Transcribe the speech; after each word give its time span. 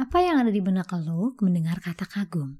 Apa 0.00 0.24
yang 0.24 0.40
ada 0.40 0.48
di 0.48 0.64
benak 0.64 0.88
lo 0.96 1.36
mendengar 1.44 1.76
kata 1.84 2.08
kagum? 2.08 2.56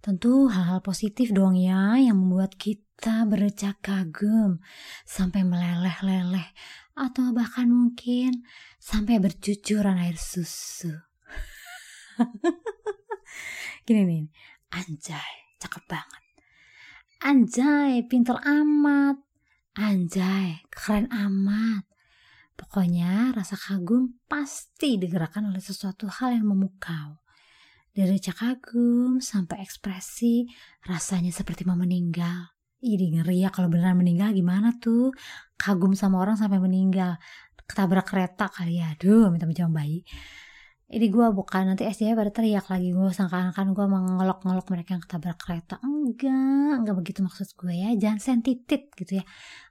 Tentu 0.00 0.48
hal-hal 0.48 0.80
positif 0.80 1.30
dong 1.30 1.54
ya 1.54 2.00
yang 2.00 2.18
membuat 2.18 2.56
kita 2.56 3.28
berdecak 3.28 3.78
kagum 3.84 4.58
sampai 5.04 5.44
meleleh-leleh 5.44 6.48
atau 6.96 7.30
bahkan 7.36 7.68
mungkin 7.68 8.48
sampai 8.80 9.20
bercucuran 9.20 10.00
air 10.00 10.16
susu. 10.16 10.96
Gini 13.86 14.02
nih, 14.08 14.24
anjay, 14.72 15.32
cakep 15.60 15.84
banget. 15.86 16.22
Anjay, 17.22 18.02
pinter 18.08 18.40
amat. 18.42 19.20
Anjay, 19.76 20.64
keren 20.72 21.06
amat. 21.12 21.91
Pokoknya 22.62 23.34
rasa 23.34 23.58
kagum 23.58 24.22
pasti 24.30 24.94
digerakkan 24.94 25.50
oleh 25.50 25.58
sesuatu 25.58 26.06
hal 26.06 26.38
yang 26.38 26.46
memukau. 26.46 27.18
Dari 27.90 28.22
kagum 28.22 29.18
sampai 29.18 29.60
ekspresi 29.66 30.46
rasanya 30.86 31.34
seperti 31.34 31.66
mau 31.66 31.76
meninggal. 31.76 32.54
Ih 32.82 32.98
ngeri 32.98 33.42
ya 33.42 33.50
kalau 33.50 33.66
beneran 33.66 33.98
meninggal 33.98 34.30
gimana 34.30 34.78
tuh? 34.78 35.10
Kagum 35.58 35.98
sama 35.98 36.22
orang 36.22 36.38
sampai 36.38 36.62
meninggal. 36.62 37.18
Ketabrak 37.66 38.06
kereta 38.06 38.46
kali 38.46 38.78
ya. 38.78 38.94
Aduh 38.94 39.28
minta 39.28 39.44
minta 39.44 39.66
bayi 39.66 40.06
ini 40.92 41.08
gue 41.08 41.26
bukan 41.32 41.72
nanti 41.72 41.88
SDM 41.88 42.20
pada 42.20 42.28
teriak 42.28 42.68
lagi 42.68 42.92
gue 42.92 43.10
sangkaan 43.16 43.56
kan 43.56 43.72
gue 43.72 43.86
mengelok-ngelok 43.88 44.68
mereka 44.68 45.00
yang 45.00 45.02
ketabrak 45.02 45.40
kereta 45.40 45.80
enggak 45.80 46.84
enggak 46.84 46.96
begitu 47.00 47.24
maksud 47.24 47.48
gue 47.56 47.72
ya 47.72 47.96
jangan 47.96 48.20
sensitif 48.20 48.92
gitu 49.00 49.16
ya 49.16 49.24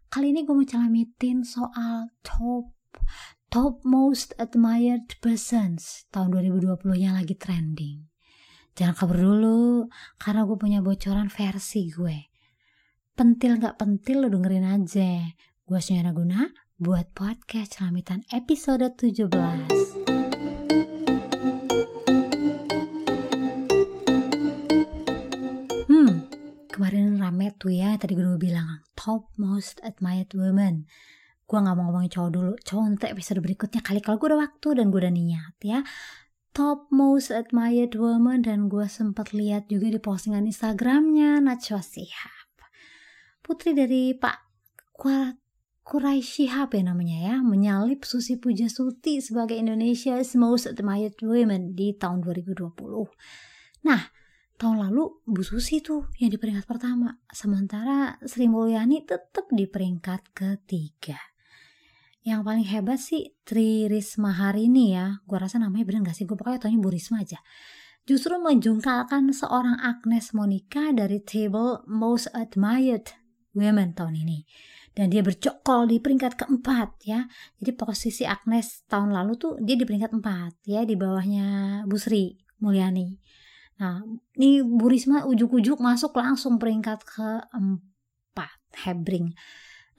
kali 0.09 0.33
ini 0.33 0.41
gue 0.41 0.53
mau 0.57 0.65
celamitin 0.65 1.45
soal 1.45 2.09
top 2.25 2.73
top 3.51 3.83
most 3.83 4.31
admired 4.39 5.19
persons. 5.19 6.07
Tahun 6.09 6.31
2020 6.31 6.79
yang 6.95 7.19
lagi 7.19 7.35
trending. 7.35 8.07
Jangan 8.73 8.95
kabur 8.95 9.19
dulu 9.19 9.91
karena 10.15 10.47
gue 10.47 10.57
punya 10.57 10.79
bocoran 10.79 11.27
versi 11.27 11.91
gue. 11.91 12.31
Pentil 13.11 13.59
gak 13.59 13.75
pentil 13.75 14.23
lo 14.23 14.27
dengerin 14.31 14.65
aja. 14.65 15.35
Gue 15.67 15.79
Sunyana 15.83 16.15
Guna 16.15 16.47
buat 16.79 17.11
podcast 17.11 17.77
celamitan 17.77 18.23
episode 18.31 18.87
17 18.95 19.91
kemarin 26.81 27.21
rame 27.21 27.53
tuh 27.61 27.69
ya 27.69 27.93
tadi 27.93 28.17
gue 28.17 28.25
bilang 28.41 28.81
top 28.97 29.29
most 29.37 29.77
admired 29.85 30.33
women 30.33 30.89
gue 31.51 31.59
nggak 31.59 31.75
mau 31.75 31.91
ngomongin 31.91 32.07
cowok 32.15 32.31
dulu. 32.31 32.53
Cowok 32.63 32.83
nanti 32.87 33.11
episode 33.11 33.43
berikutnya. 33.43 33.83
Kali 33.83 33.99
kalau 33.99 34.15
gue 34.15 34.31
udah 34.31 34.39
waktu 34.39 34.67
dan 34.79 34.87
gue 34.87 34.99
udah 35.03 35.11
niat 35.11 35.55
ya. 35.59 35.83
Top 36.55 36.87
most 36.95 37.27
admired 37.27 37.91
woman 37.99 38.47
dan 38.47 38.71
gue 38.71 38.87
sempat 38.87 39.35
lihat 39.35 39.67
juga 39.67 39.91
di 39.91 39.99
postingan 39.99 40.47
instagramnya 40.47 41.43
Najwa 41.43 41.83
Shihab. 41.83 42.47
Putri 43.43 43.75
dari 43.75 44.15
Pak 44.15 44.47
Kurai 45.83 46.23
Shihab 46.23 46.71
ya 46.71 46.83
namanya 46.87 47.19
ya. 47.19 47.35
Menyalip 47.43 48.07
Susi 48.07 48.39
Pujasuti 48.39 49.19
sebagai 49.19 49.59
Indonesia's 49.59 50.31
most 50.39 50.71
admired 50.71 51.19
women 51.19 51.75
di 51.75 51.91
tahun 51.99 52.23
2020 52.23 52.79
nah 53.81 54.13
tahun 54.61 54.77
lalu 54.77 55.25
Bu 55.25 55.41
Susi 55.41 55.81
tuh 55.81 56.13
yang 56.21 56.29
di 56.29 56.37
peringkat 56.37 56.69
pertama. 56.69 57.17
Sementara 57.33 58.13
Sri 58.21 58.45
Mulyani 58.45 59.01
tetap 59.01 59.49
di 59.49 59.65
peringkat 59.65 60.37
ketiga 60.37 61.30
yang 62.21 62.45
paling 62.45 62.65
hebat 62.69 63.01
sih 63.01 63.33
Tri 63.41 63.89
Risma 63.89 64.33
hari 64.33 64.69
ini 64.69 64.93
ya. 64.93 65.21
Gue 65.25 65.41
rasa 65.41 65.57
namanya 65.57 65.89
bener 65.89 66.11
gak 66.11 66.17
sih? 66.17 66.29
Gue 66.29 66.37
pokoknya 66.37 66.69
tanya 66.69 66.77
Bu 66.77 66.93
Risma 66.93 67.25
aja. 67.25 67.41
Justru 68.05 68.37
menjungkalkan 68.37 69.29
seorang 69.29 69.77
Agnes 69.81 70.33
Monica 70.33 70.89
dari 70.93 71.21
table 71.21 71.85
most 71.89 72.29
admired 72.33 73.13
women 73.57 73.93
tahun 73.93 74.21
ini. 74.21 74.45
Dan 74.91 75.07
dia 75.07 75.23
bercokol 75.23 75.87
di 75.87 75.97
peringkat 76.03 76.35
keempat 76.35 77.07
ya. 77.07 77.25
Jadi 77.57 77.71
posisi 77.73 78.23
Agnes 78.27 78.83
tahun 78.91 79.15
lalu 79.15 79.33
tuh 79.39 79.53
dia 79.63 79.79
di 79.79 79.85
peringkat 79.87 80.11
empat 80.11 80.67
ya 80.67 80.83
di 80.83 80.99
bawahnya 80.99 81.81
Bu 81.87 81.95
Sri 81.95 82.37
Mulyani. 82.61 83.17
Nah, 83.81 83.97
ini 84.37 84.61
Bu 84.61 84.93
Risma 84.93 85.25
ujuk-ujuk 85.25 85.81
masuk 85.81 86.13
langsung 86.13 86.61
peringkat 86.61 87.01
keempat, 87.01 88.59
Hebring. 88.85 89.33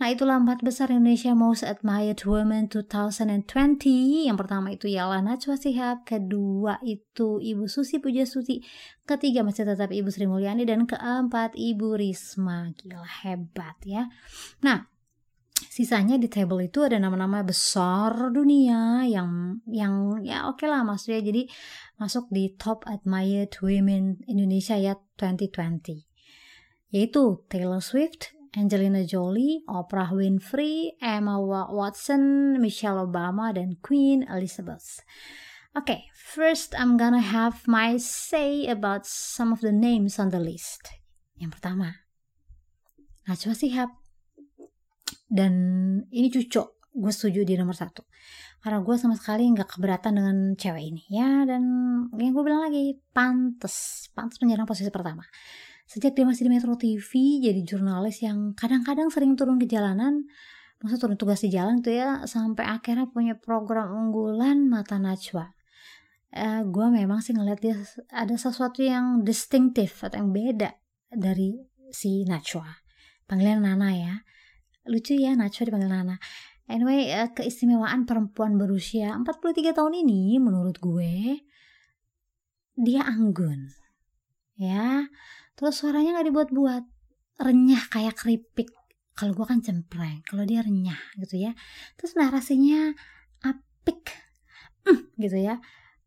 Nah, 0.03 0.11
itulah 0.11 0.35
empat 0.35 0.67
besar 0.67 0.91
Indonesia 0.91 1.31
Most 1.31 1.63
Admired 1.63 2.27
Women 2.27 2.67
2020. 2.67 4.27
Yang 4.27 4.35
pertama 4.35 4.75
itu 4.75 4.91
ialah 4.91 5.23
Najwa 5.23 5.55
Shihab, 5.55 6.03
kedua 6.03 6.83
itu 6.83 7.39
Ibu 7.39 7.71
Susi 7.71 8.03
Pujasuti, 8.03 8.67
ketiga 9.07 9.47
masih 9.47 9.63
tetap 9.63 9.95
Ibu 9.95 10.11
Sri 10.11 10.27
Mulyani, 10.27 10.67
dan 10.67 10.91
keempat 10.91 11.55
Ibu 11.55 11.95
Risma. 11.95 12.75
Gila, 12.75 12.99
hebat 13.23 13.79
ya. 13.87 14.11
Nah, 14.67 14.91
sisanya 15.71 16.19
di 16.19 16.27
table 16.27 16.67
itu 16.67 16.83
ada 16.83 16.99
nama-nama 16.99 17.47
besar 17.47 18.35
dunia 18.35 19.07
yang 19.07 19.63
yang 19.71 20.19
ya 20.27 20.51
oke 20.51 20.59
okay 20.59 20.67
lah 20.67 20.83
maksudnya 20.83 21.23
jadi 21.23 21.47
masuk 22.03 22.27
di 22.35 22.51
top 22.59 22.83
admired 22.91 23.55
women 23.63 24.19
Indonesia 24.27 24.75
ya 24.75 24.99
2020 25.15 26.91
yaitu 26.91 27.41
Taylor 27.47 27.79
Swift, 27.79 28.35
Angelina 28.53 29.05
Jolie, 29.09 29.65
Oprah 29.69 30.13
Winfrey, 30.13 30.93
Emma 31.01 31.41
Watson, 31.41 32.57
Michelle 32.61 33.01
Obama 33.01 33.55
dan 33.55 33.81
Queen 33.81 34.29
Elizabeth. 34.29 35.01
Okay, 35.73 36.05
first 36.13 36.77
I'm 36.77 37.01
gonna 37.01 37.25
have 37.25 37.65
my 37.65 37.97
say 37.97 38.69
about 38.69 39.09
some 39.09 39.57
of 39.57 39.65
the 39.65 39.73
names 39.73 40.21
on 40.21 40.29
the 40.29 40.41
list. 40.41 40.93
Yang 41.41 41.57
pertama, 41.57 42.05
Najwa 43.25 43.57
Shihab 43.57 43.91
dan 45.33 45.55
ini 46.13 46.29
cucok 46.29 46.93
gue 46.93 47.09
setuju 47.09 47.49
di 47.49 47.57
nomor 47.57 47.73
satu 47.73 48.05
karena 48.61 48.85
gue 48.85 48.97
sama 49.01 49.17
sekali 49.17 49.49
nggak 49.49 49.65
keberatan 49.65 50.13
dengan 50.21 50.37
cewek 50.53 50.85
ini 50.93 51.03
ya 51.09 51.49
dan 51.49 51.65
yang 52.21 52.37
gue 52.37 52.45
bilang 52.45 52.69
lagi 52.69 53.01
pantes 53.17 54.07
pantes 54.13 54.37
menyerang 54.45 54.69
posisi 54.69 54.93
pertama 54.93 55.25
sejak 55.93 56.17
dia 56.17 56.25
masih 56.25 56.49
di 56.49 56.51
Metro 56.57 56.73
TV 56.73 57.45
jadi 57.45 57.61
jurnalis 57.61 58.25
yang 58.25 58.57
kadang-kadang 58.57 59.13
sering 59.13 59.37
turun 59.37 59.61
ke 59.61 59.69
jalanan 59.69 60.25
masa 60.83 60.99
turun 60.99 61.15
tugas 61.15 61.39
di 61.45 61.53
jalan 61.55 61.79
tuh 61.79 61.95
ya 61.95 62.27
sampai 62.27 62.67
akhirnya 62.67 63.07
punya 63.07 63.39
program 63.39 63.95
unggulan 63.95 64.67
mata 64.67 64.99
najwa. 64.99 65.55
Uh, 66.33 66.65
gue 66.67 66.87
memang 66.91 67.21
sih 67.23 67.37
ngeliat 67.37 67.61
dia 67.61 67.77
ada 68.09 68.35
sesuatu 68.35 68.83
yang 68.83 69.23
distinktif 69.23 70.03
atau 70.03 70.19
yang 70.19 70.33
beda 70.33 70.75
dari 71.13 71.61
si 71.93 72.25
Najwa. 72.25 72.67
Panggilan 73.29 73.63
Nana 73.63 73.93
ya. 73.93 74.15
Lucu 74.89 75.15
ya 75.15 75.37
Najwa 75.37 75.63
dipanggil 75.69 75.93
Nana. 75.93 76.17
Anyway 76.67 77.13
uh, 77.13 77.31
keistimewaan 77.37 78.09
perempuan 78.09 78.57
berusia 78.57 79.13
43 79.13 79.77
tahun 79.77 79.93
ini 80.03 80.41
menurut 80.41 80.81
gue 80.81 81.45
dia 82.81 83.05
anggun. 83.05 83.69
Ya 84.57 85.07
terus 85.59 85.81
suaranya 85.81 86.19
nggak 86.19 86.29
dibuat-buat. 86.33 86.85
Renyah 87.43 87.85
kayak 87.91 88.19
keripik. 88.21 88.71
Kalau 89.13 89.37
gue 89.37 89.45
kan 89.45 89.61
cempreng 89.61 90.25
kalau 90.25 90.45
dia 90.49 90.65
renyah 90.65 90.99
gitu 91.21 91.37
ya. 91.37 91.53
Terus 92.01 92.17
narasinya 92.17 92.93
apik. 93.45 94.13
Mm, 94.89 95.01
gitu 95.21 95.39
ya. 95.39 95.61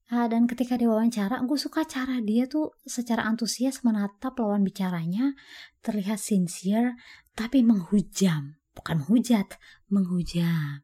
Uh, 0.05 0.29
dan 0.29 0.45
ketika 0.45 0.77
diwawancara 0.77 1.41
gue 1.49 1.57
suka 1.57 1.81
cara 1.81 2.21
dia 2.21 2.45
tuh 2.45 2.77
secara 2.85 3.25
antusias 3.25 3.81
menatap 3.81 4.37
lawan 4.37 4.61
bicaranya. 4.65 5.33
Terlihat 5.81 6.17
sincere 6.17 6.97
tapi 7.37 7.61
menghujam. 7.61 8.57
Bukan 8.75 9.07
menghujat, 9.07 9.55
menghujam. 9.87 10.83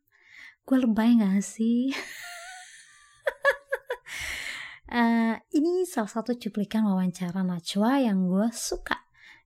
Gue 0.64 0.78
lebay 0.80 1.20
gak 1.20 1.44
sih? 1.44 1.92
uh, 4.92 5.36
ini 5.56 5.88
salah 5.88 6.12
satu 6.12 6.36
cuplikan 6.36 6.84
wawancara 6.86 7.42
Najwa 7.42 8.04
yang 8.04 8.28
gue 8.28 8.52
suka 8.52 9.00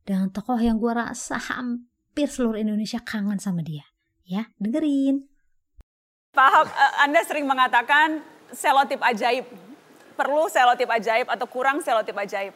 dengan 0.05 0.33
tokoh 0.33 0.57
yang 0.57 0.81
gue 0.81 0.93
rasa 0.93 1.37
hampir 1.37 2.27
seluruh 2.27 2.57
Indonesia 2.59 3.01
kangen 3.01 3.37
sama 3.37 3.61
dia. 3.61 3.85
Ya, 4.25 4.49
dengerin. 4.57 5.29
Paham, 6.33 6.65
eh, 6.65 6.93
Anda 7.05 7.21
sering 7.21 7.45
mengatakan 7.45 8.25
selotip 8.49 8.99
ajaib. 9.01 9.45
Perlu 10.17 10.49
selotip 10.49 10.89
ajaib 10.89 11.29
atau 11.29 11.45
kurang 11.45 11.79
selotip 11.85 12.17
ajaib. 12.17 12.53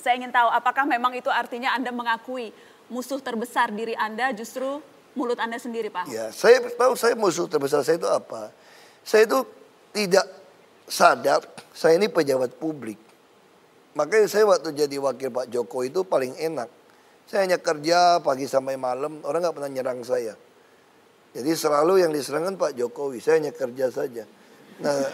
Saya 0.00 0.20
ingin 0.20 0.32
tahu 0.32 0.48
apakah 0.48 0.84
memang 0.88 1.12
itu 1.16 1.28
artinya 1.28 1.76
Anda 1.76 1.92
mengakui 1.92 2.52
musuh 2.88 3.20
terbesar 3.20 3.72
diri 3.72 3.96
Anda 3.96 4.32
justru 4.36 4.80
mulut 5.16 5.40
Anda 5.40 5.56
sendiri, 5.56 5.88
Pak? 5.88 6.08
Ya, 6.10 6.28
saya 6.32 6.60
tahu 6.60 6.92
saya 6.96 7.16
musuh 7.16 7.48
terbesar 7.48 7.84
saya 7.84 7.96
itu 7.96 8.08
apa. 8.08 8.52
Saya 9.04 9.28
itu 9.28 9.44
tidak 9.94 10.43
sadar 10.88 11.44
saya 11.72 11.98
ini 11.98 12.08
pejabat 12.10 12.56
publik. 12.56 13.00
Makanya 13.94 14.26
saya 14.26 14.44
waktu 14.48 14.74
jadi 14.74 14.98
wakil 14.98 15.30
Pak 15.30 15.46
Jokowi 15.50 15.94
itu 15.94 16.02
paling 16.02 16.34
enak. 16.34 16.66
Saya 17.24 17.46
hanya 17.46 17.62
kerja 17.62 18.20
pagi 18.20 18.44
sampai 18.44 18.76
malam, 18.76 19.22
orang 19.22 19.40
nggak 19.40 19.54
pernah 19.54 19.70
nyerang 19.70 20.00
saya. 20.02 20.34
Jadi 21.34 21.50
selalu 21.54 22.04
yang 22.04 22.10
diserang 22.10 22.58
Pak 22.58 22.74
Jokowi, 22.74 23.22
saya 23.22 23.38
hanya 23.38 23.54
kerja 23.54 23.90
saja. 23.90 24.26
Nah, 24.82 25.06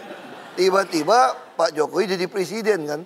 Tiba-tiba 0.51 1.31
Pak 1.55 1.71
Jokowi 1.71 2.11
jadi 2.11 2.27
presiden 2.27 2.83
kan. 2.83 3.01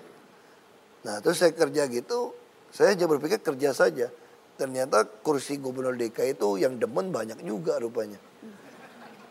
Nah 1.05 1.21
terus 1.21 1.37
saya 1.37 1.53
kerja 1.53 1.85
gitu, 1.85 2.33
saya 2.73 2.97
aja 2.97 3.05
berpikir 3.05 3.37
kerja 3.37 3.69
saja. 3.69 4.09
Ternyata 4.57 5.05
kursi 5.21 5.61
gubernur 5.61 5.93
DKI 5.93 6.33
itu 6.33 6.57
yang 6.57 6.81
demen 6.81 7.13
banyak 7.13 7.37
juga 7.45 7.77
rupanya. 7.77 8.17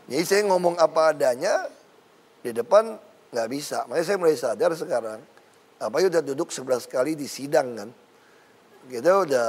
Jadi 0.07 0.23
saya 0.23 0.43
ngomong 0.47 0.79
apa 0.79 1.17
adanya, 1.17 1.67
di 2.45 2.53
depan 2.53 2.95
nggak 3.35 3.49
bisa. 3.51 3.83
Makanya 3.91 4.07
saya 4.07 4.19
mulai 4.23 4.39
sadar 4.39 4.71
sekarang, 4.79 5.19
apa 5.83 5.97
udah 5.99 6.23
duduk 6.23 6.55
11 6.55 6.87
kali 6.87 7.19
di 7.19 7.27
sidang 7.27 7.75
kan. 7.75 7.91
Kita 8.87 9.11
udah 9.27 9.47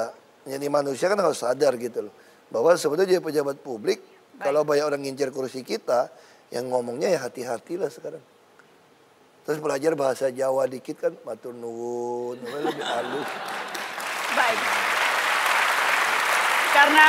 jadi 0.50 0.68
manusia 0.74 1.06
kan 1.06 1.22
harus 1.22 1.38
sadar 1.38 1.78
gitu 1.78 2.10
loh. 2.10 2.14
Bahwa 2.50 2.74
sebetulnya 2.74 3.18
jadi 3.18 3.22
pejabat 3.22 3.62
publik, 3.62 4.02
Baik. 4.02 4.42
kalau 4.42 4.66
banyak 4.66 4.86
orang 4.90 5.02
ngincer 5.06 5.30
kursi 5.30 5.62
kita, 5.62 6.10
yang 6.50 6.66
ngomongnya 6.74 7.14
ya 7.14 7.20
hati-hatilah 7.30 7.90
sekarang. 7.94 8.24
Terus 9.46 9.62
belajar 9.62 9.94
bahasa 9.94 10.34
Jawa 10.34 10.66
dikit 10.66 10.98
kan, 10.98 11.14
matur 11.22 11.54
nuwun, 11.54 12.42
lebih 12.42 12.82
halus. 12.82 13.30
Baik. 14.34 14.60
Karena 16.74 17.08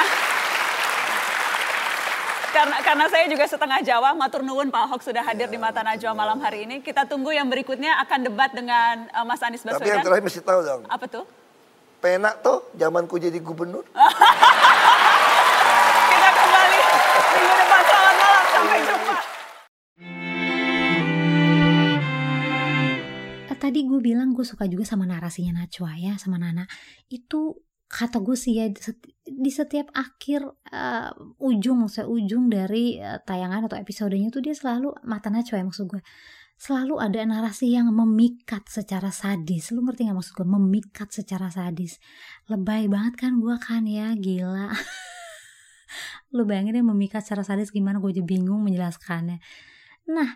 karena 2.57 2.77
karena 2.81 3.05
saya 3.13 3.29
juga 3.29 3.45
setengah 3.45 3.85
Jawa, 3.85 4.17
matur 4.17 4.41
nuwun 4.41 4.73
Pak 4.73 4.89
Ahok 4.89 5.05
sudah 5.05 5.21
hadir 5.21 5.45
ya, 5.45 5.53
di 5.53 5.59
Mata 5.61 5.85
Najwa 5.85 6.17
malam 6.17 6.41
hari 6.41 6.65
ini. 6.65 6.81
Kita 6.81 7.05
tunggu 7.05 7.29
yang 7.37 7.53
berikutnya 7.53 8.01
akan 8.09 8.33
debat 8.33 8.49
dengan 8.57 9.13
uh, 9.13 9.29
Mas 9.29 9.45
Anies 9.45 9.61
Baswedan. 9.61 9.85
Tapi 9.85 9.93
yang 9.93 10.01
terakhir 10.01 10.25
mesti 10.25 10.41
tahu 10.41 10.61
dong. 10.65 10.89
Apa 10.89 11.05
tuh? 11.05 11.29
Penak 12.01 12.41
tuh 12.41 12.65
zamanku 12.81 13.21
jadi 13.21 13.37
gubernur. 13.45 13.85
Kita 16.17 16.29
kembali 16.33 16.81
minggu 17.37 17.55
depan. 17.61 17.81
Selamat 17.85 18.15
malam, 18.17 18.45
sampai 18.49 18.81
jumpa. 18.89 19.17
tadi 23.57 23.89
gue 23.89 23.99
bilang 24.05 24.37
gue 24.37 24.45
suka 24.45 24.69
juga 24.69 24.85
sama 24.85 25.09
narasinya 25.09 25.65
Najwa 25.65 25.97
ya 25.97 26.21
sama 26.21 26.37
Nana 26.37 26.69
itu 27.09 27.57
kata 27.87 28.19
gue 28.19 28.35
sih 28.35 28.59
ya 28.59 28.67
di 29.27 29.51
setiap 29.51 29.95
akhir 29.95 30.43
uh, 30.75 31.11
ujung 31.39 31.87
maksudnya 31.87 32.11
ujung 32.11 32.51
dari 32.51 32.99
uh, 32.99 33.23
tayangan 33.23 33.71
atau 33.71 33.79
episodenya 33.79 34.31
tuh 34.31 34.43
dia 34.43 34.55
selalu 34.59 34.91
mata 35.07 35.31
Najwa 35.31 35.63
ya 35.63 35.65
maksud 35.67 35.87
gue 35.87 36.03
selalu 36.57 36.97
ada 36.99 37.21
narasi 37.21 37.77
yang 37.77 37.93
memikat 37.93 38.65
secara 38.67 39.13
sadis. 39.13 39.69
Lu 39.77 39.85
ngerti 39.85 40.09
gak 40.09 40.17
maksud 40.17 40.33
gue 40.41 40.49
memikat 40.49 41.13
secara 41.13 41.53
sadis. 41.53 42.01
Lebay 42.49 42.89
banget 42.89 43.21
kan 43.21 43.37
gue 43.37 43.57
kan 43.61 43.85
ya 43.85 44.17
gila. 44.17 44.73
Lu 46.35 46.49
bayangin 46.49 46.81
ya 46.81 46.85
memikat 46.85 47.29
secara 47.29 47.45
sadis 47.45 47.69
gimana? 47.69 48.01
Gue 48.01 48.17
aja 48.17 48.25
bingung 48.25 48.65
menjelaskannya. 48.65 49.37
Nah 50.09 50.31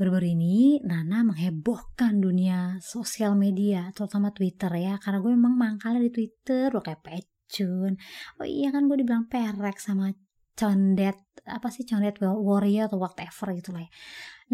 Baru-baru 0.00 0.32
ini 0.32 0.80
Nana 0.80 1.20
menghebohkan 1.20 2.24
dunia 2.24 2.80
sosial 2.80 3.36
media, 3.36 3.92
terutama 3.92 4.32
Twitter 4.32 4.72
ya. 4.80 4.96
Karena 4.96 5.20
gue 5.20 5.28
memang 5.36 5.52
mangkalnya 5.60 6.00
di 6.00 6.08
Twitter, 6.08 6.72
gue 6.72 6.80
kayak 6.80 7.04
pecun. 7.04 8.00
Oh 8.40 8.48
iya 8.48 8.72
kan 8.72 8.88
gue 8.88 8.96
dibilang 8.96 9.28
perek 9.28 9.76
sama 9.76 10.08
condet, 10.56 11.20
apa 11.44 11.68
sih 11.68 11.84
condet 11.84 12.16
warrior 12.16 12.88
atau 12.88 12.96
whatever 12.96 13.52
gitu 13.52 13.76
lah 13.76 13.84
ya. 13.84 13.92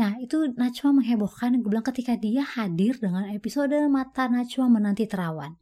Nah 0.03 0.11
itu 0.19 0.51
Najwa 0.51 0.99
menghebohkan, 0.99 1.63
gue 1.63 1.71
bilang 1.71 1.87
ketika 1.87 2.19
dia 2.19 2.43
hadir 2.43 2.99
dengan 2.99 3.31
episode 3.31 3.79
Mata 3.87 4.27
Najwa 4.27 4.67
Menanti 4.67 5.07
Terawan. 5.07 5.55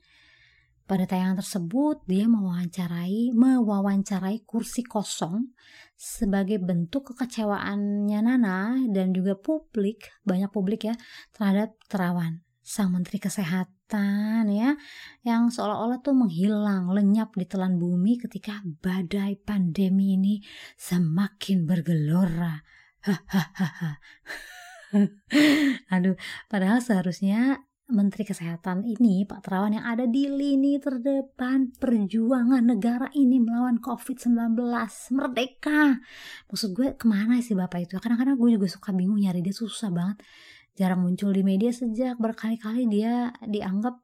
Pada 0.85 1.05
tayangan 1.05 1.45
tersebut, 1.45 2.09
dia 2.09 2.25
mewawancarai, 2.25 3.37
mewawancarai 3.37 4.49
kursi 4.49 4.81
kosong 4.85 5.53
sebagai 5.95 6.59
bentuk 6.61 7.15
kekecewaannya 7.15 8.21
Nana 8.21 8.83
dan 8.91 9.15
juga 9.15 9.39
publik, 9.39 10.11
banyak 10.27 10.51
publik 10.51 10.91
ya, 10.91 10.95
terhadap 11.33 11.79
Terawan, 11.87 12.43
sang 12.61 12.93
Menteri 12.93 13.23
Kesehatan 13.23 14.51
ya, 14.51 14.75
yang 15.23 15.49
seolah-olah 15.49 16.03
tuh 16.03 16.17
menghilang, 16.19 16.91
lenyap 16.91 17.33
di 17.39 17.47
telan 17.47 17.79
bumi 17.79 18.19
ketika 18.19 18.61
badai 18.83 19.39
pandemi 19.41 20.19
ini 20.19 20.35
semakin 20.77 21.65
bergelora. 21.65 22.61
Hahaha. 23.05 24.01
Aduh, 25.95 26.17
padahal 26.49 26.81
seharusnya 26.81 27.67
Menteri 27.85 28.25
Kesehatan 28.25 28.89
ini, 28.89 29.29
Pak 29.29 29.45
Terawan 29.45 29.77
yang 29.77 29.85
ada 29.85 30.09
di 30.09 30.25
lini 30.25 30.81
terdepan 30.81 31.69
perjuangan 31.77 32.65
negara 32.65 33.13
ini 33.13 33.37
melawan 33.37 33.77
COVID-19. 33.77 34.57
Merdeka. 35.13 36.01
Maksud 36.49 36.73
gue 36.73 36.97
ke 36.97 37.05
mana 37.05 37.45
sih 37.45 37.53
Bapak 37.53 37.85
itu? 37.85 38.01
Kadang-kadang 38.01 38.41
gue 38.41 38.57
juga 38.57 38.73
suka 38.73 38.97
bingung 38.97 39.21
nyari 39.21 39.45
dia 39.45 39.53
susah 39.53 39.93
banget. 39.93 40.25
Jarang 40.81 41.05
muncul 41.05 41.29
di 41.37 41.45
media 41.45 41.77
sejak 41.77 42.17
berkali-kali 42.17 42.89
dia 42.89 43.29
dianggap 43.45 44.01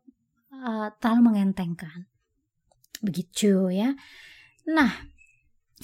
uh, 0.53 0.93
terlalu 1.01 1.33
mengentengkan. 1.33 2.05
Begitu 3.01 3.73
ya. 3.73 3.97
Nah, 4.69 4.93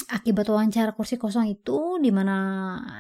akibat 0.05 0.47
wawancara 0.53 0.93
kursi 0.93 1.17
kosong 1.17 1.49
itu 1.49 1.97
di 1.99 2.13
mana 2.13 2.37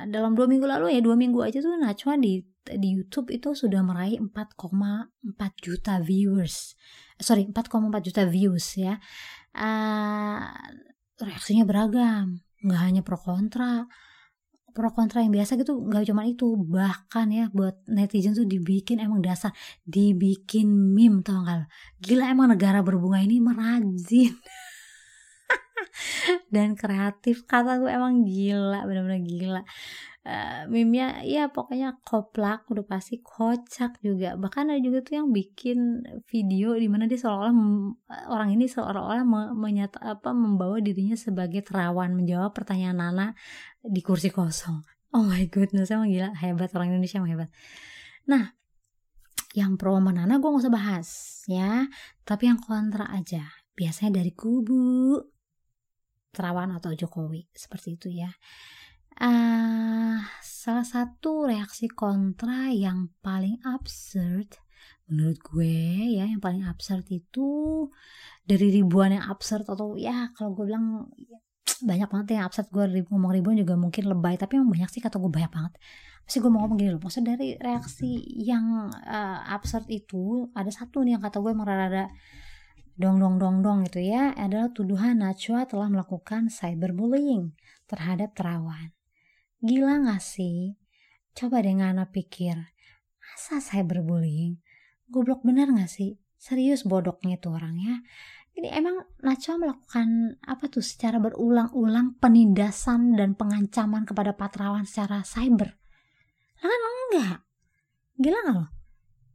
dalam 0.08 0.32
dua 0.32 0.48
minggu 0.48 0.64
lalu 0.64 0.96
ya 0.96 1.00
dua 1.04 1.14
minggu 1.14 1.44
aja 1.44 1.60
tuh 1.60 1.76
Najwa 1.76 2.16
di 2.16 2.40
di 2.74 2.98
YouTube 2.98 3.30
itu 3.30 3.54
sudah 3.54 3.78
meraih 3.86 4.18
4,4 4.18 5.14
juta 5.62 6.02
viewers. 6.02 6.74
Sorry, 7.22 7.46
4,4 7.46 7.70
juta 8.02 8.26
views 8.26 8.74
ya. 8.74 8.98
Uh, 9.54 10.50
reaksinya 11.22 11.62
beragam, 11.62 12.42
nggak 12.66 12.82
hanya 12.82 13.02
pro 13.06 13.16
kontra. 13.22 13.86
Pro 14.74 14.92
kontra 14.92 15.24
yang 15.24 15.32
biasa 15.32 15.56
gitu 15.56 15.78
nggak 15.78 16.10
cuma 16.10 16.26
itu, 16.28 16.58
bahkan 16.58 17.30
ya 17.30 17.48
buat 17.54 17.80
netizen 17.88 18.36
tuh 18.36 18.44
dibikin 18.44 19.00
emang 19.00 19.22
dasar, 19.24 19.54
dibikin 19.88 20.68
meme 20.68 21.24
tau 21.24 21.40
gak 21.46 21.70
Gila 22.02 22.28
emang 22.28 22.52
negara 22.52 22.82
berbunga 22.84 23.22
ini 23.22 23.40
merajin. 23.40 24.36
dan 26.54 26.74
kreatif 26.74 27.44
kata 27.44 27.78
gue 27.80 27.90
emang 27.90 28.24
gila 28.24 28.84
bener-bener 28.84 29.22
gila. 29.22 29.62
Uh, 30.26 30.66
meme-nya 30.66 31.22
ya 31.22 31.46
pokoknya 31.46 32.02
koplak 32.02 32.66
udah 32.66 32.82
pasti 32.82 33.22
kocak 33.22 34.02
juga. 34.02 34.34
Bahkan 34.34 34.74
ada 34.74 34.80
juga 34.82 34.98
tuh 35.06 35.22
yang 35.22 35.28
bikin 35.30 36.02
video 36.26 36.74
di 36.74 36.90
mana 36.90 37.06
dia 37.06 37.14
seolah-olah 37.14 37.54
orang 38.34 38.50
ini 38.58 38.66
seolah-olah 38.66 39.22
menyata 39.54 40.02
apa 40.02 40.34
membawa 40.34 40.82
dirinya 40.82 41.14
sebagai 41.14 41.62
terawan 41.62 42.18
menjawab 42.18 42.50
pertanyaan 42.50 42.98
Nana 42.98 43.26
di 43.86 44.02
kursi 44.02 44.34
kosong. 44.34 44.82
Oh 45.14 45.22
my 45.22 45.46
goodness 45.46 45.94
emang 45.94 46.10
gila. 46.10 46.34
Hebat 46.34 46.74
orang 46.74 46.90
Indonesia 46.90 47.22
emang 47.22 47.32
hebat. 47.38 47.50
Nah 48.26 48.50
yang 49.54 49.78
pro 49.78 49.94
sama 49.94 50.10
Nana 50.10 50.42
gue 50.42 50.48
gak 50.50 50.62
usah 50.66 50.74
bahas 50.74 51.08
ya. 51.46 51.86
Tapi 52.26 52.50
yang 52.50 52.58
kontra 52.58 53.06
aja 53.14 53.46
biasanya 53.78 54.18
dari 54.24 54.34
kubu 54.34 55.35
terawan 56.36 56.76
atau 56.76 56.92
Jokowi. 56.92 57.48
Seperti 57.56 57.96
itu 57.96 58.12
ya. 58.12 58.28
Uh, 59.16 60.20
salah 60.44 60.84
satu 60.84 61.48
reaksi 61.48 61.88
kontra 61.88 62.68
yang 62.68 63.08
paling 63.24 63.56
absurd 63.64 64.60
menurut 65.06 65.38
gue 65.40 66.18
ya 66.18 66.26
yang 66.26 66.42
paling 66.42 66.66
absurd 66.66 67.06
itu 67.08 67.48
dari 68.42 68.74
ribuan 68.74 69.14
yang 69.14 69.24
absurd 69.30 69.64
atau 69.64 69.94
ya 69.94 70.34
kalau 70.34 70.52
gue 70.52 70.66
bilang 70.66 71.08
banyak 71.82 72.08
banget 72.08 72.26
yang 72.40 72.46
absurd. 72.48 72.68
Gue 72.72 72.88
ngomong 73.10 73.32
ribuan 73.36 73.56
juga 73.58 73.74
mungkin 73.76 74.08
lebay 74.08 74.40
tapi 74.40 74.56
yang 74.60 74.68
banyak 74.68 74.88
sih 74.88 75.02
kata 75.04 75.20
gue 75.20 75.30
banyak 75.30 75.52
banget. 75.52 75.72
Pasti 76.26 76.42
gue 76.42 76.50
mau 76.50 76.66
ngomong 76.66 76.78
gini 76.78 76.90
loh 76.94 77.02
maksud 77.02 77.22
dari 77.22 77.54
reaksi 77.54 78.18
yang 78.42 78.90
uh, 78.90 79.38
absurd 79.52 79.86
itu 79.92 80.50
ada 80.56 80.70
satu 80.72 81.06
nih 81.06 81.18
yang 81.18 81.22
kata 81.22 81.38
gue 81.38 81.50
emang 81.54 81.68
rada 81.68 82.10
dong 82.96 83.20
dong 83.20 83.36
dong 83.36 83.60
dong 83.60 83.84
gitu 83.88 84.00
ya 84.00 84.32
adalah 84.36 84.72
tuduhan 84.72 85.20
Najwa 85.20 85.68
telah 85.68 85.88
melakukan 85.92 86.48
cyberbullying 86.48 87.52
terhadap 87.88 88.32
Terawan 88.32 88.96
Gila 89.64 90.04
gak 90.04 90.20
sih? 90.20 90.76
Coba 91.32 91.64
deh 91.64 91.72
Ngana 91.72 92.12
pikir, 92.12 92.54
masa 93.18 93.56
saya 93.58 93.82
berbullying? 93.88 94.60
Goblok 95.08 95.40
bener 95.42 95.72
gak 95.72 95.88
sih? 95.88 96.20
Serius 96.36 96.84
bodoknya 96.84 97.40
tuh 97.40 97.56
orang 97.56 97.80
ya. 97.80 97.96
Ini 98.56 98.72
emang 98.76 99.00
Nacho 99.24 99.56
melakukan 99.56 100.40
apa 100.44 100.68
tuh 100.68 100.84
secara 100.84 101.16
berulang-ulang 101.20 102.20
penindasan 102.20 103.16
dan 103.16 103.32
pengancaman 103.32 104.04
kepada 104.04 104.36
patrawan 104.36 104.84
secara 104.84 105.24
cyber. 105.24 105.76
Lah 106.60 106.68
kan 106.68 106.82
enggak. 107.08 107.38
Gila 108.20 108.38
gak 108.44 108.54
lo? 108.60 108.75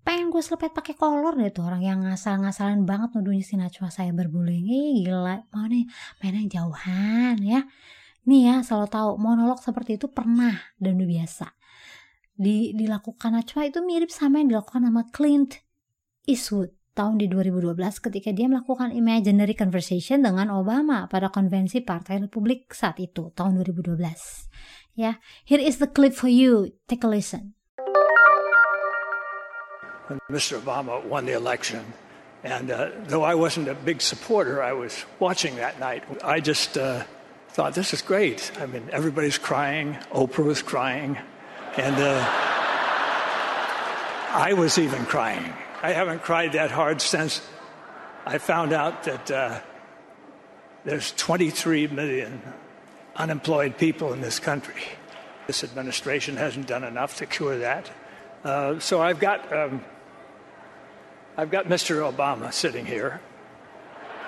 Pengen 0.02 0.34
gue 0.34 0.42
selepet 0.42 0.74
pakai 0.74 0.98
kolor 0.98 1.38
deh 1.38 1.54
tuh 1.54 1.70
orang 1.70 1.86
yang 1.86 2.02
ngasal-ngasalin 2.02 2.90
banget 2.90 3.14
nuduhnya 3.14 3.46
si 3.46 3.54
Najwa 3.54 3.94
saya 3.94 4.10
berbullying. 4.10 5.06
Gila, 5.06 5.46
mau 5.54 5.66
nih 5.70 5.86
main 6.22 6.34
yang 6.42 6.50
jauhan 6.50 7.38
ya. 7.46 7.62
Nih 8.26 8.42
ya, 8.50 8.56
selalu 8.66 8.88
tahu 8.90 9.10
monolog 9.22 9.62
seperti 9.62 10.02
itu 10.02 10.10
pernah 10.10 10.58
dan 10.82 10.98
udah 10.98 11.10
biasa. 11.10 11.48
Di, 12.34 12.74
dilakukan 12.74 13.38
Najwa 13.38 13.62
itu 13.70 13.80
mirip 13.86 14.10
sama 14.10 14.42
yang 14.42 14.58
dilakukan 14.58 14.90
sama 14.90 15.06
Clint 15.14 15.62
Eastwood 16.26 16.74
tahun 16.92 17.22
di 17.22 17.30
2012 17.32 17.78
ketika 18.02 18.30
dia 18.36 18.50
melakukan 18.52 18.92
imaginary 18.92 19.56
conversation 19.56 20.26
dengan 20.26 20.52
Obama 20.52 21.08
pada 21.08 21.32
konvensi 21.32 21.80
Partai 21.82 22.26
Republik 22.26 22.74
saat 22.74 23.00
itu 23.00 23.32
tahun 23.32 23.62
2012. 23.64 24.02
Ya, 24.98 25.24
here 25.48 25.62
is 25.62 25.80
the 25.80 25.88
clip 25.88 26.12
for 26.12 26.28
you. 26.28 26.74
Take 26.90 27.08
a 27.08 27.10
listen. 27.10 27.61
When 30.12 30.38
Mr. 30.38 30.60
Obama 30.60 31.04
won 31.06 31.26
the 31.26 31.34
election. 31.34 31.86
And 32.44 32.70
uh, 32.72 32.90
though 33.06 33.24
I 33.24 33.36
wasn't 33.36 33.70
a 33.70 33.76
big 33.76 34.02
supporter, 34.02 34.62
I 34.62 34.74
was 34.74 35.06
watching 35.20 35.56
that 35.56 35.80
night. 35.80 36.04
I 36.24 36.40
just 36.40 36.78
uh, 36.78 37.04
thought, 37.50 37.76
this 37.76 37.94
is 37.94 38.02
great. 38.02 38.52
I 38.60 38.66
mean, 38.66 38.90
everybody's 38.92 39.38
crying. 39.38 39.94
Oprah 40.12 40.44
was 40.44 40.62
crying. 40.62 41.18
And 41.78 41.96
uh, 41.96 42.26
I 44.34 44.54
was 44.58 44.78
even 44.78 45.06
crying. 45.06 45.54
I 45.82 45.94
haven't 45.94 46.24
cried 46.24 46.54
that 46.54 46.72
hard 46.72 47.02
since 47.02 47.42
I 48.26 48.38
found 48.38 48.74
out 48.74 49.04
that 49.04 49.32
uh, 49.32 49.60
there's 50.84 51.14
23 51.14 51.88
million 51.88 52.42
unemployed 53.16 53.78
people 53.78 54.14
in 54.14 54.22
this 54.22 54.40
country. 54.40 54.82
This 55.48 55.64
administration 55.64 56.38
hasn't 56.38 56.68
done 56.68 56.84
enough 56.84 57.18
to 57.18 57.26
cure 57.26 57.60
that. 57.60 57.90
Uh, 58.44 58.80
so 58.80 59.02
I've 59.02 59.20
got, 59.20 59.52
um, 59.54 59.84
I've 61.38 61.52
got 61.52 61.66
Mr. 61.66 62.12
Obama 62.12 62.52
sitting 62.52 62.86
here, 62.86 63.22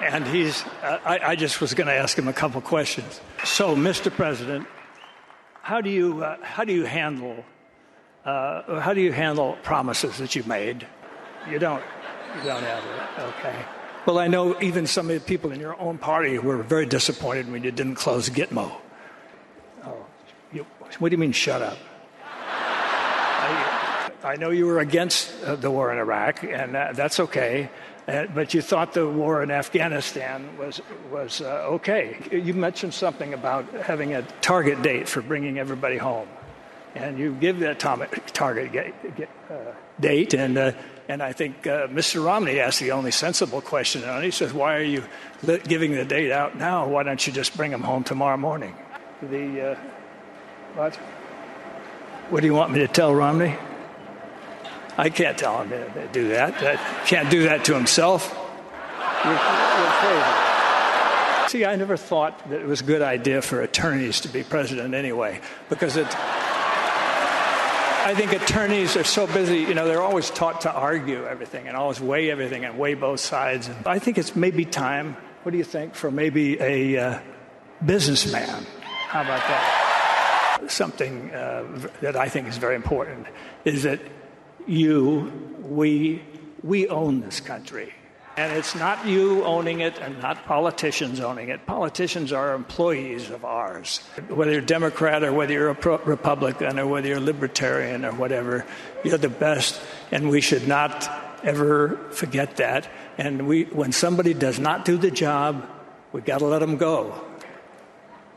and 0.01 0.25
he's. 0.25 0.63
I, 0.81 1.19
I, 1.23 1.35
just 1.35 1.59
was 1.59 1.73
going 1.73 1.87
to 1.87 1.93
ask 1.93 2.17
him 2.17 2.27
a 2.27 2.33
couple 2.33 2.61
questions. 2.61 3.19
So, 3.43 3.75
Mr. 3.75 4.11
President, 4.11 4.65
how 5.61 5.81
do 5.81 5.89
you 5.89 6.23
uh, 6.23 6.37
how 6.41 6.63
do 6.63 6.73
you 6.73 6.85
handle 6.85 7.43
uh, 8.25 8.79
how 8.79 8.93
do 8.93 9.01
you 9.01 9.11
handle 9.11 9.57
promises 9.63 10.17
that 10.17 10.35
you 10.35 10.43
made? 10.43 10.87
You 11.49 11.59
don't. 11.59 11.83
You 12.37 12.49
don't 12.49 12.63
have 12.63 12.83
it. 12.83 13.21
Okay. 13.37 13.65
Well, 14.05 14.17
I 14.17 14.27
know 14.27 14.59
even 14.61 14.87
some 14.87 15.09
of 15.09 15.15
the 15.15 15.21
people 15.21 15.51
in 15.51 15.59
your 15.59 15.79
own 15.79 15.97
party 15.97 16.37
were 16.39 16.57
very 16.57 16.85
disappointed 16.85 17.51
when 17.51 17.63
you 17.63 17.71
didn't 17.71 17.95
close 17.95 18.29
Gitmo. 18.29 18.71
Oh, 19.85 20.05
you, 20.51 20.65
what 20.99 21.09
do 21.09 21.13
you 21.13 21.19
mean, 21.19 21.31
shut 21.31 21.61
up? 21.61 21.77
I, 24.23 24.35
know 24.35 24.49
you 24.49 24.65
were 24.65 24.79
against 24.79 25.31
uh, 25.43 25.55
the 25.55 25.69
war 25.69 25.91
in 25.91 25.97
Iraq, 25.97 26.43
and 26.43 26.75
uh, 26.75 26.93
that's 26.93 27.19
okay. 27.19 27.69
Uh, 28.07 28.25
but 28.33 28.53
you 28.53 28.61
thought 28.61 28.93
the 28.93 29.07
war 29.07 29.43
in 29.43 29.51
Afghanistan 29.51 30.57
was 30.57 30.81
was 31.11 31.41
uh, 31.41 31.75
okay. 31.75 32.17
You 32.31 32.53
mentioned 32.53 32.93
something 32.93 33.33
about 33.33 33.65
having 33.73 34.13
a 34.13 34.21
target 34.41 34.81
date 34.81 35.07
for 35.07 35.21
bringing 35.21 35.57
everybody 35.57 35.97
home, 35.97 36.27
and 36.95 37.17
you 37.17 37.33
give 37.33 37.59
that 37.59 37.79
target 37.79 38.93
uh, 39.49 39.53
date, 39.99 40.33
and 40.33 40.57
uh, 40.57 40.71
and 41.07 41.23
I 41.23 41.31
think 41.31 41.63
Mr. 41.63 42.23
Romney 42.25 42.59
asked 42.59 42.79
the 42.79 42.91
only 42.91 43.11
sensible 43.11 43.61
question, 43.61 44.03
and 44.03 44.23
he 44.23 44.31
says, 44.31 44.53
"Why 44.53 44.75
are 44.75 44.83
you 44.83 45.03
giving 45.63 45.93
the 45.93 46.05
date 46.05 46.31
out 46.31 46.57
now? 46.57 46.87
Why 46.87 47.03
don't 47.03 47.25
you 47.25 47.31
just 47.31 47.55
bring 47.55 47.71
them 47.71 47.83
home 47.83 48.03
tomorrow 48.03 48.37
morning?" 48.37 48.75
The 49.21 49.77
what? 50.75 50.95
What 52.29 52.41
do 52.41 52.47
you 52.47 52.53
want 52.53 52.71
me 52.71 52.79
to 52.79 52.87
tell 52.87 53.13
Romney? 53.15 53.55
I 54.97 55.09
can't 55.09 55.37
tell 55.37 55.63
him 55.63 55.69
to 55.69 56.07
do 56.11 56.29
that. 56.29 56.53
I 56.63 57.05
can't 57.05 57.29
do 57.29 57.43
that 57.43 57.65
to 57.65 57.73
himself. 57.73 58.33
You're, 59.25 59.33
you're. 59.33 60.53
See, 61.49 61.65
I 61.65 61.75
never 61.75 61.97
thought 61.97 62.49
that 62.49 62.61
it 62.61 62.65
was 62.67 62.81
a 62.81 62.83
good 62.83 63.01
idea 63.01 63.41
for 63.41 63.61
attorneys 63.61 64.21
to 64.21 64.27
be 64.27 64.43
president 64.43 64.93
anyway, 64.93 65.41
because 65.69 65.97
it. 65.97 66.07
I 68.05 68.13
think 68.15 68.33
attorneys 68.33 68.97
are 68.97 69.05
so 69.05 69.27
busy, 69.27 69.59
you 69.59 69.73
know, 69.73 69.87
they're 69.87 70.01
always 70.01 70.29
taught 70.29 70.61
to 70.61 70.71
argue 70.71 71.25
everything 71.25 71.69
and 71.69 71.77
always 71.77 72.01
weigh 72.01 72.29
everything 72.31 72.65
and 72.65 72.77
weigh 72.77 72.95
both 72.95 73.21
sides. 73.21 73.69
And 73.69 73.87
I 73.87 73.97
think 73.97 74.17
it's 74.17 74.35
maybe 74.35 74.65
time, 74.65 75.15
what 75.43 75.53
do 75.53 75.57
you 75.57 75.63
think, 75.63 75.95
for 75.95 76.11
maybe 76.11 76.59
a 76.59 76.97
uh, 76.97 77.19
businessman? 77.85 78.65
How 78.81 79.21
about 79.21 79.39
that? 79.47 80.65
Something 80.67 81.31
uh, 81.31 81.63
that 82.01 82.17
I 82.17 82.27
think 82.27 82.49
is 82.49 82.57
very 82.57 82.75
important 82.75 83.27
is 83.63 83.83
that 83.83 84.01
you, 84.67 85.31
we, 85.61 86.21
we 86.63 86.87
own 86.87 87.21
this 87.21 87.39
country. 87.39 87.93
And 88.35 88.51
it's 88.51 88.73
not 88.73 89.05
you 89.05 89.43
owning 89.43 89.81
it 89.81 89.99
and 89.99 90.19
not 90.19 90.45
politicians 90.45 91.19
owning 91.19 91.49
it. 91.49 91.67
Politicians 91.67 92.33
are 92.33 92.55
employees 92.55 93.29
of 93.29 93.45
ours. 93.45 93.99
Whether 94.27 94.53
you're 94.53 94.61
Democrat 94.61 95.23
or 95.23 95.31
whether 95.31 95.53
you're 95.53 95.69
a 95.69 95.97
Republican 96.05 96.79
or 96.79 96.87
whether 96.87 97.07
you're 97.07 97.19
libertarian 97.19 98.03
or 98.03 98.11
whatever, 98.13 98.65
you're 99.03 99.19
the 99.19 99.29
best. 99.29 99.79
And 100.11 100.29
we 100.29 100.41
should 100.41 100.67
not 100.67 101.07
ever 101.43 101.97
forget 102.11 102.57
that. 102.57 102.89
And 103.19 103.47
we, 103.47 103.65
when 103.65 103.91
somebody 103.91 104.33
does 104.33 104.57
not 104.57 104.83
do 104.83 104.97
the 104.97 105.11
job, 105.11 105.69
we've 106.11 106.25
got 106.25 106.39
to 106.39 106.45
let 106.45 106.59
them 106.59 106.77
go. 106.77 107.13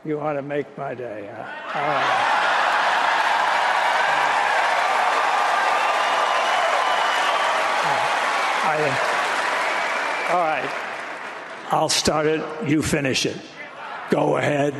You 0.05 0.19
ought 0.19 0.33
to 0.33 0.43
make 0.43 0.77
my 0.77 0.93
day. 0.93 1.27
Huh? 1.33 2.43
Oh. 2.43 2.46
I, 8.67 8.83
all 10.35 10.43
right. 10.43 10.67
I'll 11.71 11.87
start 11.87 12.27
it. 12.27 12.43
You 12.67 12.83
finish 12.83 13.23
it. 13.23 13.39
Go 14.11 14.35
ahead. 14.35 14.75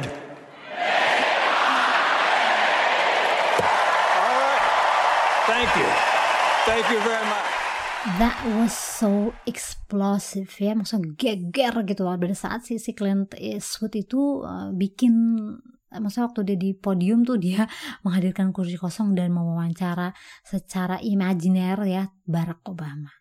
All 4.12 4.36
right. 4.44 4.64
Thank 5.48 5.72
you. 5.80 5.88
Thank 6.68 6.86
you 6.92 7.00
very 7.00 7.24
much. 7.32 7.48
That 8.20 8.36
was 8.60 8.76
so 8.76 9.32
explosive 9.48 10.52
ya, 10.60 10.76
maksudnya 10.76 11.16
geger 11.16 11.88
gitu 11.88 12.04
pada 12.04 12.36
saat 12.36 12.68
si, 12.68 12.76
si 12.84 12.92
Clint 12.92 13.40
Eastwood 13.40 13.96
itu 13.96 14.44
uh, 14.44 14.76
bikin 14.76 15.16
maksudnya 15.96 16.28
waktu 16.28 16.42
dia 16.44 16.58
di 16.60 16.76
podium 16.76 17.24
tuh 17.24 17.40
dia 17.40 17.64
menghadirkan 18.04 18.52
kursi 18.52 18.76
kosong 18.76 19.16
dan 19.16 19.32
mewawancara 19.32 20.12
secara 20.44 21.00
imajiner 21.00 21.80
ya 21.88 22.04
Barack 22.28 22.68
Obama 22.68 23.16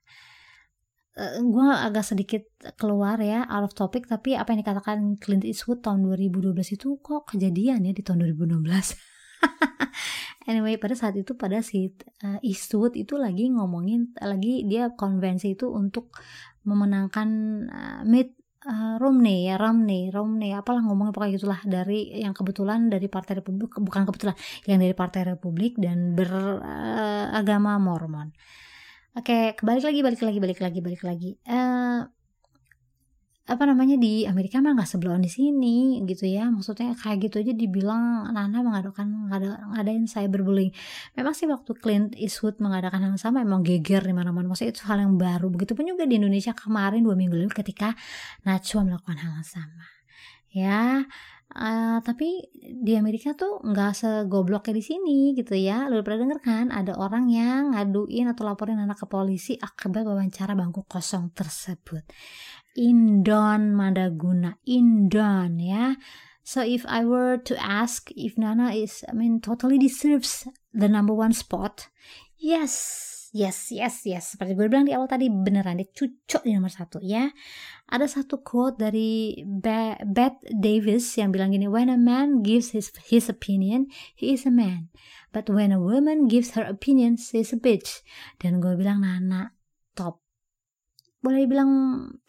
eh, 1.16 1.40
gue 1.40 1.68
agak 1.72 2.04
sedikit 2.04 2.42
keluar 2.76 3.16
ya 3.18 3.48
out 3.48 3.68
of 3.68 3.74
topic 3.74 4.06
tapi 4.06 4.36
apa 4.36 4.52
yang 4.52 4.60
dikatakan 4.62 4.98
Clint 5.18 5.44
Eastwood 5.48 5.80
tahun 5.80 6.04
2012 6.04 6.52
itu 6.76 7.00
kok 7.00 7.32
kejadian 7.32 7.88
ya 7.88 7.92
di 7.96 8.02
tahun 8.04 8.28
2016 8.36 8.62
anyway 10.50 10.78
pada 10.78 10.94
saat 10.94 11.18
itu 11.18 11.34
pada 11.34 11.60
si 11.60 11.90
uh, 12.22 12.38
Eastwood 12.40 12.94
itu 12.94 13.18
lagi 13.18 13.50
ngomongin 13.50 14.14
lagi 14.22 14.62
dia 14.64 14.94
konvensi 14.94 15.58
itu 15.58 15.68
untuk 15.72 16.14
memenangkan 16.62 17.28
uh, 17.66 18.02
Mitt 18.06 18.38
uh, 18.66 18.96
Romney 19.02 19.50
ya 19.50 19.58
Romney 19.58 20.08
Romney 20.10 20.54
apalah 20.54 20.82
ngomongnya 20.86 21.12
pokoknya 21.14 21.32
gitulah 21.38 21.60
dari 21.66 22.14
yang 22.14 22.34
kebetulan 22.34 22.86
dari 22.90 23.10
Partai 23.10 23.42
Republik 23.42 23.78
bukan 23.82 24.02
kebetulan 24.06 24.36
yang 24.70 24.78
dari 24.82 24.94
Partai 24.94 25.22
Republik 25.26 25.78
dan 25.78 26.14
beragama 26.14 27.76
uh, 27.76 27.82
Mormon 27.82 28.30
Oke, 29.16 29.56
kebalik 29.56 29.80
lagi, 29.80 30.00
balik 30.04 30.20
lagi, 30.20 30.38
balik 30.44 30.60
lagi, 30.60 30.78
balik 30.84 31.02
lagi. 31.08 31.30
Uh, 31.48 32.04
apa 33.48 33.62
namanya 33.64 33.96
di 33.96 34.28
Amerika 34.28 34.60
mah 34.60 34.76
nggak 34.76 34.90
sebelum 34.92 35.24
di 35.24 35.32
sini 35.32 36.04
gitu 36.04 36.28
ya. 36.28 36.52
Maksudnya 36.52 36.92
kayak 36.92 37.24
gitu 37.24 37.40
aja 37.40 37.56
dibilang 37.56 38.28
Nana 38.28 38.60
mengadakan 38.60 39.32
ngadain 39.72 40.04
cyberbullying. 40.04 40.68
Memang 41.16 41.32
sih 41.32 41.48
waktu 41.48 41.72
Clint 41.80 42.12
Eastwood 42.20 42.60
mengadakan 42.60 43.08
hal 43.08 43.16
sama 43.16 43.40
emang 43.40 43.64
geger 43.64 44.04
di 44.04 44.12
mana-mana. 44.12 44.52
Maksudnya 44.52 44.76
itu 44.76 44.84
hal 44.84 45.00
yang 45.00 45.16
baru. 45.16 45.48
Begitupun 45.48 45.96
juga 45.96 46.04
di 46.04 46.20
Indonesia 46.20 46.52
kemarin 46.52 47.00
dua 47.00 47.16
minggu 47.16 47.40
lalu 47.40 47.52
ketika 47.56 47.96
Najwa 48.44 48.84
melakukan 48.84 49.16
hal 49.16 49.32
yang 49.40 49.48
sama. 49.48 49.86
Ya 50.52 51.08
Uh, 51.56 52.04
tapi 52.04 52.44
di 52.60 52.92
Amerika 53.00 53.32
tuh 53.32 53.64
nggak 53.64 53.92
segoblok 53.96 54.68
kayak 54.68 54.76
di 54.76 54.84
sini 54.84 55.18
gitu 55.32 55.56
ya. 55.56 55.88
Lu 55.88 56.04
pernah 56.04 56.28
denger 56.28 56.40
kan 56.44 56.66
ada 56.68 56.92
orang 57.00 57.32
yang 57.32 57.72
ngaduin 57.72 58.28
atau 58.28 58.44
laporin 58.44 58.76
anak 58.76 59.00
ke 59.00 59.06
polisi 59.08 59.56
akibat 59.56 60.04
wawancara 60.04 60.52
bangku 60.52 60.84
kosong 60.84 61.32
tersebut. 61.32 62.04
Indon 62.76 63.72
Madaguna, 63.72 64.60
Indon 64.68 65.56
ya. 65.56 65.96
So 66.44 66.60
if 66.60 66.84
I 66.84 67.08
were 67.08 67.40
to 67.48 67.54
ask 67.56 68.12
if 68.14 68.36
Nana 68.36 68.70
is, 68.76 69.02
I 69.08 69.16
mean, 69.16 69.40
totally 69.40 69.80
deserves 69.80 70.46
the 70.76 70.86
number 70.86 71.16
one 71.16 71.32
spot, 71.32 71.88
yes, 72.38 73.15
Yes, 73.36 73.68
yes, 73.68 74.08
yes. 74.08 74.32
Seperti 74.32 74.56
gue 74.56 74.64
bilang 74.64 74.88
di 74.88 74.96
awal 74.96 75.12
tadi 75.12 75.28
beneran 75.28 75.76
dia 75.76 75.92
cucok 75.92 76.40
di 76.40 76.56
nomor 76.56 76.72
satu 76.72 77.04
ya. 77.04 77.28
Ada 77.92 78.08
satu 78.08 78.40
quote 78.40 78.80
dari 78.80 79.36
Beth 79.44 80.40
Davis 80.48 81.04
yang 81.20 81.36
bilang 81.36 81.52
gini, 81.52 81.68
When 81.68 81.92
a 81.92 82.00
man 82.00 82.40
gives 82.40 82.72
his, 82.72 82.88
his 83.12 83.28
opinion, 83.28 83.92
he 84.16 84.32
is 84.32 84.48
a 84.48 84.52
man. 84.54 84.88
But 85.36 85.52
when 85.52 85.68
a 85.68 85.76
woman 85.76 86.32
gives 86.32 86.56
her 86.56 86.64
opinion, 86.64 87.20
she 87.20 87.44
is 87.44 87.52
a 87.52 87.60
bitch. 87.60 88.00
Dan 88.40 88.56
gue 88.56 88.72
bilang, 88.72 89.04
Nana, 89.04 89.52
top. 89.92 90.24
Boleh 91.20 91.44
bilang 91.44 91.70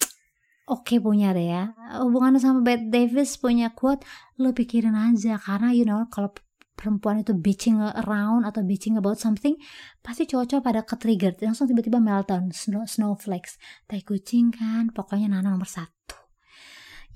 oke 0.68 0.92
okay 0.92 1.00
punya 1.00 1.32
deh 1.32 1.48
ya. 1.48 1.72
Hubungannya 2.04 2.44
sama 2.44 2.68
Beth 2.68 2.84
Davis 2.92 3.40
punya 3.40 3.72
quote, 3.72 4.04
lo 4.44 4.52
pikirin 4.52 4.92
aja. 4.92 5.40
Karena 5.40 5.72
you 5.72 5.88
know, 5.88 6.04
kalau 6.12 6.36
perempuan 6.78 7.26
itu 7.26 7.34
bitching 7.34 7.82
around 8.06 8.46
atau 8.46 8.62
bitching 8.62 9.02
about 9.02 9.18
something 9.18 9.58
pasti 10.06 10.30
cowok-cowok 10.30 10.64
pada 10.64 10.82
ke-trigger. 10.86 11.34
Langsung 11.42 11.66
tiba-tiba 11.66 11.98
meltdown 11.98 12.54
snow, 12.54 12.86
snowflakes. 12.86 13.58
Tai 13.90 14.00
kucing 14.06 14.54
kan 14.54 14.94
pokoknya 14.94 15.34
Nana 15.34 15.58
nomor 15.58 15.66
satu. 15.66 16.14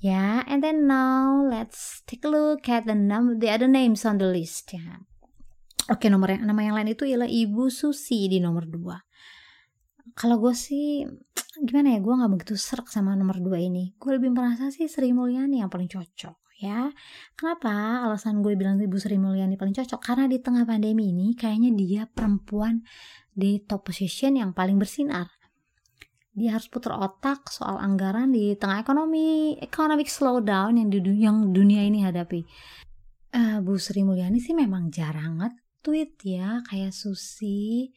Ya 0.02 0.10
yeah, 0.10 0.36
and 0.50 0.66
then 0.66 0.90
now 0.90 1.46
let's 1.46 2.02
take 2.10 2.26
a 2.26 2.30
look 2.30 2.66
at 2.66 2.90
the 2.90 2.98
num 2.98 3.38
the 3.38 3.46
other 3.46 3.70
names 3.70 4.02
on 4.02 4.18
the 4.18 4.26
list 4.26 4.74
ya. 4.74 5.06
Oke 5.86 6.06
okay, 6.06 6.08
nomor 6.10 6.34
yang 6.34 6.42
nama 6.42 6.58
yang 6.66 6.74
lain 6.74 6.90
itu 6.90 7.06
ialah 7.06 7.30
Ibu 7.30 7.70
Susi 7.70 8.26
di 8.26 8.42
nomor 8.42 8.66
dua. 8.66 8.98
Kalau 10.18 10.42
gue 10.42 10.50
sih 10.58 11.06
gimana 11.62 11.94
ya 11.94 12.02
gue 12.02 12.10
nggak 12.10 12.30
begitu 12.34 12.58
serak 12.58 12.90
sama 12.90 13.14
nomor 13.14 13.38
dua 13.38 13.62
ini. 13.62 13.94
Gue 13.94 14.18
lebih 14.18 14.34
merasa 14.34 14.74
sih 14.74 14.90
Sri 14.90 15.14
Mulyani 15.14 15.62
yang 15.62 15.70
paling 15.70 15.86
cocok 15.86 16.34
ya. 16.62 16.94
Kenapa 17.34 18.06
alasan 18.06 18.40
gue 18.40 18.54
bilang 18.54 18.78
ibu 18.78 18.94
Sri 18.96 19.18
Mulyani 19.18 19.58
paling 19.58 19.74
cocok? 19.74 20.00
Karena 20.00 20.30
di 20.30 20.38
tengah 20.38 20.62
pandemi 20.62 21.10
ini 21.10 21.34
kayaknya 21.34 21.70
dia 21.74 22.02
perempuan 22.06 22.86
di 23.34 23.58
top 23.60 23.90
position 23.90 24.38
yang 24.38 24.54
paling 24.54 24.78
bersinar. 24.78 25.26
Dia 26.32 26.56
harus 26.56 26.70
putar 26.72 26.96
otak 26.96 27.52
soal 27.52 27.76
anggaran 27.76 28.32
di 28.32 28.56
tengah 28.56 28.80
ekonomi 28.80 29.58
economic 29.60 30.08
slowdown 30.08 30.80
yang 30.80 30.88
di 30.88 30.98
yang 31.20 31.52
dunia 31.52 31.84
ini 31.84 32.06
hadapi. 32.06 32.40
Uh, 33.32 33.60
Bu 33.60 33.76
Sri 33.76 34.00
Mulyani 34.00 34.40
sih 34.40 34.56
memang 34.56 34.88
jarang 34.88 35.42
nge-tweet 35.42 36.16
ya 36.24 36.64
kayak 36.64 36.96
Susi 36.96 37.92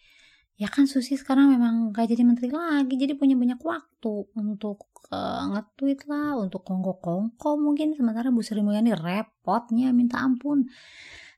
ya 0.56 0.72
kan 0.72 0.88
Susi 0.88 1.20
sekarang 1.20 1.52
memang 1.52 1.92
gak 1.92 2.08
jadi 2.16 2.24
menteri 2.24 2.48
lagi 2.48 2.96
jadi 2.96 3.20
punya 3.20 3.36
banyak 3.36 3.60
waktu 3.60 4.14
untuk 4.40 4.88
uh, 5.12 5.52
nge-tweet 5.52 6.08
lah 6.08 6.40
untuk 6.40 6.64
kongko-kongko 6.64 7.60
mungkin. 7.60 7.92
Sementara 7.94 8.32
Bu 8.32 8.40
Sri 8.40 8.64
Mulyani 8.64 8.96
repotnya 8.96 9.92
minta 9.92 10.24
ampun. 10.24 10.64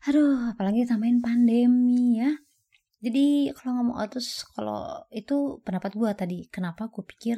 Aduh 0.06 0.54
apalagi 0.54 0.86
tambahin 0.86 1.20
pandemi 1.20 2.22
ya. 2.22 2.32
Jadi 3.02 3.54
kalau 3.54 3.82
ngomong 3.82 3.96
oh, 4.02 4.08
terus 4.10 4.46
kalau 4.54 5.06
itu 5.14 5.62
pendapat 5.62 5.92
gue 5.94 6.10
tadi 6.18 6.38
kenapa 6.50 6.90
gue 6.90 7.04
pikir 7.06 7.38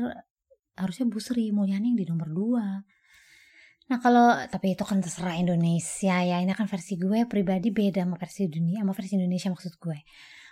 harusnya 0.76 1.06
Bu 1.08 1.20
Sri 1.24 1.52
Mulyani 1.56 1.96
yang 1.96 2.00
di 2.00 2.06
nomor 2.08 2.28
2 2.32 3.90
Nah 3.90 3.98
kalau 3.98 4.38
tapi 4.46 4.78
itu 4.78 4.86
kan 4.86 5.02
terserah 5.02 5.34
Indonesia 5.42 6.22
ya. 6.22 6.38
Ini 6.44 6.54
kan 6.54 6.70
versi 6.70 6.94
gue 7.00 7.26
pribadi 7.26 7.74
beda 7.74 8.06
sama 8.06 8.16
versi 8.22 8.46
dunia 8.46 8.86
sama 8.86 8.94
versi 8.94 9.18
Indonesia 9.18 9.50
maksud 9.50 9.74
gue 9.82 10.00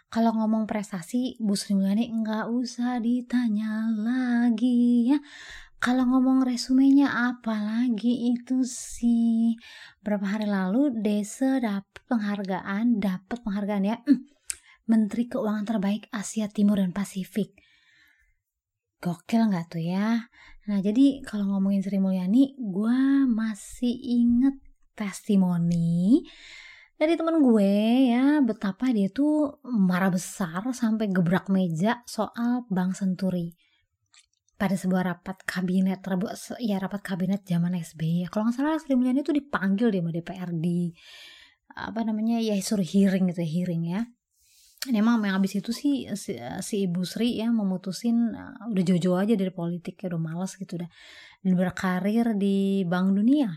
kalau 0.07 0.31
ngomong 0.39 0.71
prestasi 0.71 1.35
Bu 1.43 1.59
Sri 1.59 1.75
Mulyani 1.75 2.07
nggak 2.07 2.47
usah 2.47 3.03
ditanya 3.03 3.91
lagi 3.91 5.11
ya. 5.11 5.19
Kalau 5.77 6.09
ngomong 6.09 6.41
resumenya 6.41 7.11
apa 7.35 7.53
lagi 7.53 8.33
itu 8.33 8.65
sih? 8.65 9.53
Berapa 10.01 10.25
hari 10.25 10.49
lalu 10.49 10.89
Desa 11.03 11.61
dapat 11.61 12.01
penghargaan 12.09 12.97
dapat 12.97 13.37
penghargaan 13.45 13.83
ya. 13.85 14.01
Hmm, 14.07 14.25
Menteri 14.89 15.29
Keuangan 15.29 15.67
terbaik 15.67 16.09
Asia 16.09 16.49
Timur 16.49 16.81
dan 16.81 16.95
Pasifik. 16.95 17.53
Gokil 18.97 19.43
nggak 19.53 19.77
tuh 19.77 19.83
ya? 19.83 20.31
Nah 20.71 20.79
jadi 20.81 21.21
kalau 21.21 21.51
ngomongin 21.51 21.85
Sri 21.85 22.01
Mulyani 22.01 22.57
gue 22.57 23.27
masih 23.29 23.91
inget 23.91 24.57
testimoni 24.97 26.25
dari 26.97 27.13
temen 27.13 27.37
gue 27.45 27.73
ya 28.09 28.41
betapa 28.41 28.89
dia 28.89 29.05
tuh 29.13 29.61
marah 29.69 30.09
besar 30.09 30.65
sampai 30.73 31.13
gebrak 31.13 31.45
meja 31.53 32.01
soal 32.09 32.65
Bank 32.73 32.97
Senturi. 32.97 33.53
Pada 34.57 34.73
sebuah 34.73 35.13
rapat 35.13 35.45
kabinet 35.45 36.01
ya 36.57 36.81
rapat 36.81 37.01
kabinet 37.05 37.45
zaman 37.45 37.77
SBY 37.77 38.33
kalau 38.33 38.49
nggak 38.49 38.57
salah 38.57 38.81
Sri 38.81 38.97
Mulyani 38.97 39.21
itu 39.21 39.29
dipanggil 39.29 39.93
dia 39.93 40.01
sama 40.01 40.09
DPR 40.09 40.49
di 40.57 40.89
apa 41.77 42.01
namanya 42.01 42.41
ya 42.41 42.57
suruh 42.57 42.81
hearing 42.81 43.29
gitu 43.29 43.45
hearing 43.45 43.85
ya. 43.85 44.01
Dan 44.81 44.97
emang 44.97 45.21
yang 45.21 45.37
habis 45.37 45.53
itu 45.61 45.69
sih 45.69 46.09
si, 46.17 46.33
si 46.65 46.75
Ibu 46.89 47.05
Sri 47.05 47.37
ya 47.37 47.53
memutusin 47.53 48.33
uh, 48.33 48.73
udah 48.73 48.83
jojo 48.85 49.21
aja 49.21 49.37
dari 49.37 49.53
politik 49.53 50.01
ya 50.01 50.09
udah 50.09 50.21
males 50.21 50.57
gitu 50.57 50.81
udah 50.81 50.89
dan 51.45 51.53
berkarir 51.53 52.33
di 52.33 52.81
Bank 52.89 53.13
Dunia 53.13 53.53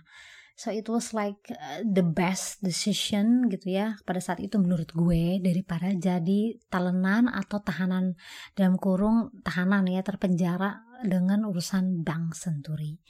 So 0.61 0.69
it 0.69 0.85
was 0.93 1.17
like 1.17 1.41
uh, 1.57 1.81
the 1.81 2.05
best 2.05 2.61
decision 2.61 3.49
gitu 3.49 3.81
ya 3.81 3.97
pada 4.05 4.21
saat 4.21 4.45
itu 4.45 4.61
menurut 4.61 4.93
gue 4.93 5.41
daripada 5.41 5.89
jadi 5.97 6.61
talenan 6.69 7.33
atau 7.33 7.65
tahanan 7.65 8.13
dalam 8.53 8.77
kurung 8.77 9.33
tahanan 9.41 9.89
ya 9.89 10.05
terpenjara 10.05 10.85
dengan 11.01 11.49
urusan 11.49 12.05
bank 12.05 12.37
senturi. 12.37 13.01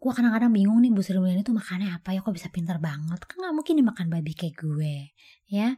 Gue 0.00 0.12
kadang-kadang 0.16 0.56
bingung 0.56 0.80
nih 0.80 0.88
Bu 0.88 1.04
Sri 1.04 1.20
Mulyani 1.20 1.44
itu 1.44 1.52
makannya 1.52 2.00
apa 2.00 2.16
ya 2.16 2.24
kok 2.24 2.32
bisa 2.32 2.48
pintar 2.48 2.80
banget 2.80 3.20
kan 3.28 3.44
nggak 3.44 3.54
mungkin 3.60 3.74
dimakan 3.84 4.06
babi 4.08 4.32
kayak 4.32 4.56
gue 4.56 5.12
ya. 5.52 5.76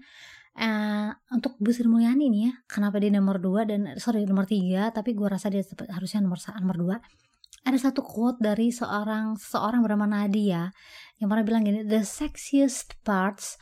Uh, 0.54 1.10
untuk 1.34 1.58
Bu 1.58 1.74
Sri 1.74 1.90
Mulyani 1.90 2.30
nih 2.30 2.42
ya 2.46 2.52
kenapa 2.70 3.02
dia 3.02 3.10
nomor 3.10 3.42
2 3.42 3.66
dan 3.66 3.80
sorry 3.98 4.22
nomor 4.22 4.46
3 4.46 4.94
tapi 4.94 5.18
gue 5.18 5.26
rasa 5.26 5.50
dia 5.50 5.66
harusnya 5.66 6.22
nomor 6.22 6.38
nomor 6.62 7.02
2 7.02 7.25
ada 7.66 7.78
satu 7.82 8.06
quote 8.06 8.38
dari 8.38 8.70
seorang 8.70 9.34
seorang 9.34 9.82
bernama 9.82 10.06
Nadia 10.06 10.70
yang 11.18 11.26
pernah 11.26 11.42
bilang 11.42 11.66
gini, 11.66 11.82
the 11.82 12.06
sexiest 12.06 12.94
parts 13.02 13.58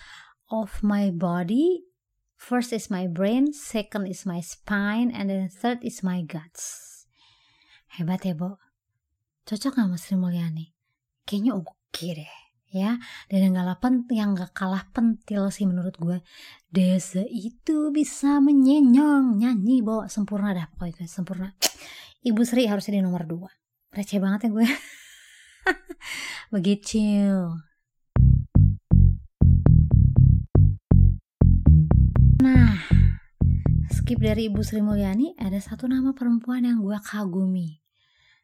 of 0.53 0.85
my 0.85 1.09
body 1.09 1.89
first 2.37 2.77
is 2.77 2.93
my 2.93 3.09
brain, 3.09 3.57
second 3.57 4.05
is 4.05 4.29
my 4.29 4.45
spine, 4.45 5.09
and 5.09 5.33
then 5.33 5.49
third 5.49 5.81
is 5.81 6.05
my 6.05 6.21
guts. 6.21 7.09
Hebat 7.97 8.29
ya, 8.29 8.37
Bo. 8.37 8.61
Cocok 9.49 9.81
gak 9.81 9.89
Mas 9.89 10.05
Sri 10.05 10.21
Mulyani? 10.21 10.77
Kayaknya 11.25 11.53
oke 11.57 11.73
okay 11.89 12.13
deh 12.21 12.35
ya 12.75 12.99
dan 13.31 13.39
yang 13.39 13.55
gak, 13.55 13.79
penting 13.79 14.19
yang 14.19 14.31
gak 14.35 14.51
kalah 14.51 14.83
pentil 14.91 15.47
sih 15.55 15.63
menurut 15.63 15.95
gue 15.95 16.19
desa 16.75 17.23
itu 17.23 17.95
bisa 17.95 18.43
menyenyong 18.43 19.39
nyanyi 19.39 19.79
bawa 19.79 20.11
sempurna 20.11 20.51
dah 20.51 20.67
pokoknya 20.75 21.07
sempurna 21.07 21.55
Ibu 22.27 22.43
Sri 22.43 22.67
harusnya 22.67 22.99
di 22.99 23.07
nomor 23.07 23.31
dua 23.31 23.47
receh 23.95 24.19
banget 24.19 24.47
ya 24.47 24.51
gue. 24.51 24.69
Begitu 26.55 27.01
nah 32.45 32.77
skip 33.89 34.21
dari 34.21 34.53
Ibu 34.53 34.61
Sri 34.61 34.85
Mulyani 34.85 35.33
ada 35.41 35.57
satu 35.57 35.89
nama 35.89 36.13
perempuan 36.13 36.67
yang 36.67 36.85
gue 36.85 36.99
kagumi. 37.01 37.81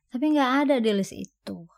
Tapi 0.09 0.25
nggak 0.33 0.53
ada 0.65 0.75
di 0.81 0.91
list 0.95 1.13
itu. 1.13 1.69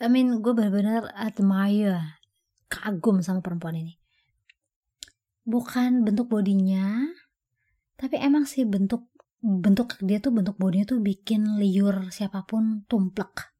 I 0.00 0.08
mean 0.08 0.40
gue 0.40 0.52
benar-benar 0.56 1.12
admire 1.14 2.18
kagum 2.66 3.22
sama 3.22 3.44
perempuan 3.44 3.78
ini. 3.78 3.94
Bukan 5.44 6.02
bentuk 6.02 6.32
bodinya 6.32 7.04
tapi 8.00 8.16
emang 8.16 8.48
sih 8.48 8.64
bentuk 8.64 9.09
bentuk 9.40 9.96
dia 10.04 10.20
tuh 10.20 10.36
bentuk 10.36 10.60
bodinya 10.60 10.84
tuh 10.84 11.00
bikin 11.00 11.56
liur 11.56 12.12
siapa 12.12 12.44
pun 12.44 12.84
tumplek. 12.84 13.52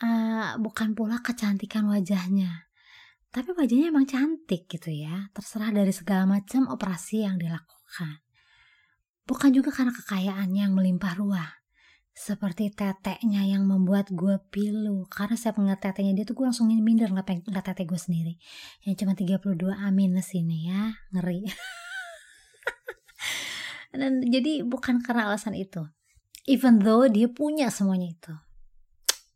Uh, 0.00 0.56
bukan 0.56 0.96
pula 0.96 1.20
kecantikan 1.20 1.84
wajahnya. 1.90 2.70
Tapi 3.30 3.54
wajahnya 3.54 3.92
emang 3.92 4.08
cantik 4.08 4.66
gitu 4.66 4.90
ya. 4.90 5.28
Terserah 5.36 5.70
dari 5.70 5.92
segala 5.92 6.24
macam 6.24 6.66
operasi 6.72 7.22
yang 7.26 7.36
dilakukan. 7.36 8.24
Bukan 9.28 9.50
juga 9.54 9.70
karena 9.70 9.94
kekayaannya 9.94 10.60
yang 10.66 10.74
melimpah 10.74 11.14
ruah. 11.14 11.50
Seperti 12.10 12.74
teteknya 12.74 13.46
yang 13.46 13.68
membuat 13.68 14.10
gue 14.10 14.40
pilu. 14.50 15.06
Karena 15.06 15.38
saya 15.38 15.54
ngeliat 15.54 15.78
teteknya 15.78 16.16
dia 16.16 16.24
tuh 16.26 16.34
gue 16.34 16.46
langsung 16.48 16.66
minder 16.66 17.12
nggak 17.12 17.26
pengen 17.28 17.46
tetek 17.46 17.86
gue 17.86 18.00
sendiri. 18.00 18.34
Yang 18.82 19.04
cuma 19.04 19.12
32 19.14 19.78
A 19.78 19.94
minus 19.94 20.34
ini 20.34 20.72
ya 20.72 20.96
ngeri 21.14 21.46
dan 23.90 24.22
jadi 24.22 24.62
bukan 24.62 25.02
karena 25.02 25.30
alasan 25.30 25.58
itu. 25.58 25.82
Even 26.46 26.78
though 26.80 27.04
dia 27.10 27.26
punya 27.26 27.68
semuanya 27.68 28.14
itu. 28.14 28.34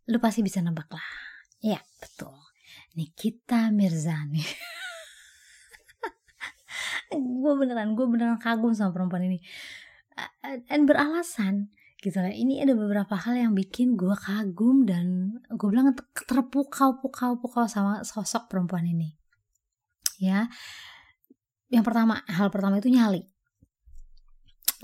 Lu 0.09 0.23
pasti 0.23 0.47
bisa 0.47 0.62
nebak 0.62 0.88
lah. 0.95 1.11
Ya 1.59 1.83
betul. 1.99 2.35
Nikita 2.95 3.75
Mirzani. 3.75 4.43
Gue 7.14 7.55
beneran 7.55 7.95
gue 7.95 8.07
beneran 8.11 8.43
kagum 8.43 8.75
sama 8.75 8.90
perempuan 8.90 9.23
ini. 9.27 9.38
Dan 10.67 10.87
beralasan 10.87 11.71
gitu 12.03 12.19
lah. 12.19 12.31
Ini 12.31 12.67
ada 12.67 12.75
beberapa 12.75 13.14
hal 13.14 13.38
yang 13.38 13.53
bikin 13.55 13.95
gue 13.95 14.14
kagum 14.19 14.83
dan 14.83 15.38
gue 15.47 15.69
bilang 15.71 15.95
terpukau 16.27 16.99
pukau 16.99 17.38
pukau 17.38 17.71
sama 17.71 18.03
sosok 18.03 18.51
perempuan 18.51 18.87
ini. 18.87 19.14
Ya. 20.19 20.51
Yang 21.71 21.85
pertama 21.87 22.23
hal 22.27 22.51
pertama 22.51 22.79
itu 22.79 22.90
nyali 22.90 23.34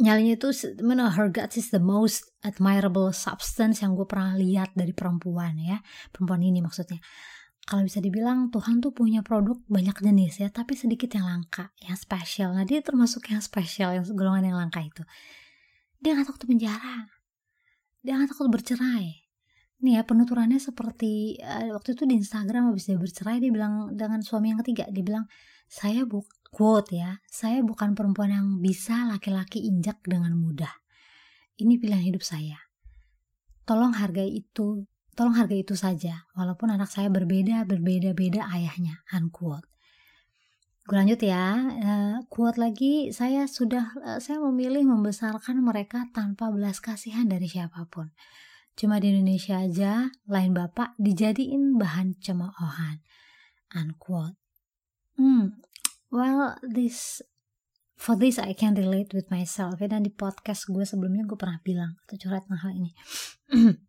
nyalinya 0.01 0.35
itu 0.41 0.49
mana 0.81 1.13
her 1.13 1.29
guts 1.29 1.61
is 1.61 1.69
the 1.69 1.79
most 1.79 2.33
admirable 2.41 3.13
substance 3.13 3.85
yang 3.85 3.93
gue 3.93 4.09
pernah 4.09 4.35
lihat 4.35 4.73
dari 4.73 4.97
perempuan 4.97 5.61
ya. 5.61 5.85
Perempuan 6.11 6.41
ini 6.41 6.65
maksudnya. 6.65 6.99
Kalau 7.69 7.87
bisa 7.87 8.01
dibilang 8.01 8.49
Tuhan 8.49 8.81
tuh 8.81 8.91
punya 8.91 9.21
produk 9.21 9.61
banyak 9.69 10.03
jenis 10.03 10.43
ya 10.43 10.49
tapi 10.51 10.75
sedikit 10.75 11.13
yang 11.15 11.29
langka 11.29 11.71
yang 11.79 11.95
spesial 11.95 12.57
nah 12.57 12.67
dia 12.67 12.83
termasuk 12.83 13.31
yang 13.31 13.39
spesial 13.39 13.95
yang 13.95 14.03
golongan 14.17 14.51
yang 14.51 14.59
langka 14.59 14.81
itu. 14.81 15.05
Dia 16.01 16.17
nggak 16.17 16.33
takut 16.33 16.49
penjara. 16.49 17.07
Dia 18.01 18.17
nggak 18.17 18.33
takut 18.33 18.49
bercerai. 18.49 19.29
Nih 19.81 19.97
ya 19.97 20.03
penuturannya 20.05 20.61
seperti 20.61 21.41
uh, 21.41 21.77
waktu 21.77 21.95
itu 21.95 22.09
di 22.09 22.17
Instagram 22.21 22.73
habis 22.73 22.89
dia 22.89 22.97
bercerai 22.97 23.39
dia 23.39 23.53
bilang 23.53 23.93
dengan 23.93 24.25
suami 24.25 24.53
yang 24.53 24.61
ketiga 24.65 24.89
dia 24.89 25.05
bilang 25.05 25.25
saya 25.71 26.05
buk 26.05 26.27
quote 26.51 26.99
ya, 26.99 27.23
saya 27.31 27.63
bukan 27.63 27.95
perempuan 27.95 28.35
yang 28.35 28.49
bisa 28.59 29.07
laki-laki 29.07 29.65
injak 29.65 30.03
dengan 30.05 30.35
mudah. 30.35 30.71
Ini 31.57 31.79
pilihan 31.79 32.05
hidup 32.11 32.27
saya. 32.27 32.59
Tolong 33.65 33.95
hargai 33.95 34.29
itu, 34.29 34.85
tolong 35.15 35.39
hargai 35.39 35.63
itu 35.63 35.79
saja, 35.79 36.27
walaupun 36.35 36.75
anak 36.75 36.91
saya 36.91 37.07
berbeda, 37.09 37.65
berbeda-beda 37.65 38.51
ayahnya, 38.51 39.07
unquote. 39.15 39.71
gue 40.91 40.99
lanjut 40.99 41.23
ya 41.23 41.71
uh, 42.19 42.51
lagi 42.59 43.15
saya 43.15 43.47
sudah 43.47 43.95
uh, 44.03 44.19
saya 44.19 44.43
memilih 44.43 44.91
membesarkan 44.91 45.63
mereka 45.63 46.11
tanpa 46.11 46.51
belas 46.51 46.83
kasihan 46.83 47.31
dari 47.31 47.47
siapa 47.47 47.87
pun 47.87 48.11
cuma 48.75 48.99
di 48.99 49.15
Indonesia 49.15 49.63
aja 49.63 50.11
lain 50.27 50.51
bapak 50.51 50.99
dijadiin 50.99 51.79
bahan 51.79 52.19
cemoohan 52.19 53.07
unquote 53.71 54.35
hmm 55.15 55.70
well 56.11 56.59
this 56.63 57.23
for 57.97 58.19
this 58.19 58.39
I 58.39 58.53
can 58.53 58.75
relate 58.77 59.15
with 59.17 59.31
myself. 59.31 59.79
Ya 59.79 59.89
dan 59.91 60.07
di 60.07 60.13
podcast 60.13 60.69
gue 60.69 60.83
sebelumnya 60.83 61.25
gue 61.25 61.39
pernah 61.39 61.63
bilang 61.63 61.97
atau 62.07 62.19
curhat 62.19 62.47
hal 62.51 62.73
ini. 62.75 62.93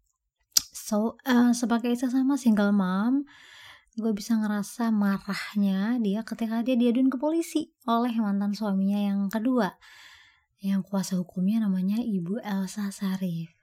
So 0.91 1.15
uh, 1.23 1.55
sebagai 1.55 1.95
sesama 1.95 2.35
single 2.35 2.75
mom 2.75 3.23
gue 3.95 4.11
bisa 4.11 4.35
ngerasa 4.35 4.91
marahnya 4.91 5.95
dia 6.03 6.19
ketika 6.27 6.59
dia 6.67 6.75
diaduin 6.75 7.07
ke 7.07 7.15
polisi 7.15 7.71
oleh 7.87 8.11
mantan 8.19 8.51
suaminya 8.51 8.99
yang 8.99 9.31
kedua. 9.31 9.71
Yang 10.59 10.91
kuasa 10.91 11.15
hukumnya 11.15 11.63
namanya 11.63 12.03
Ibu 12.03 12.43
Elsa 12.43 12.91
Sarif 12.91 13.60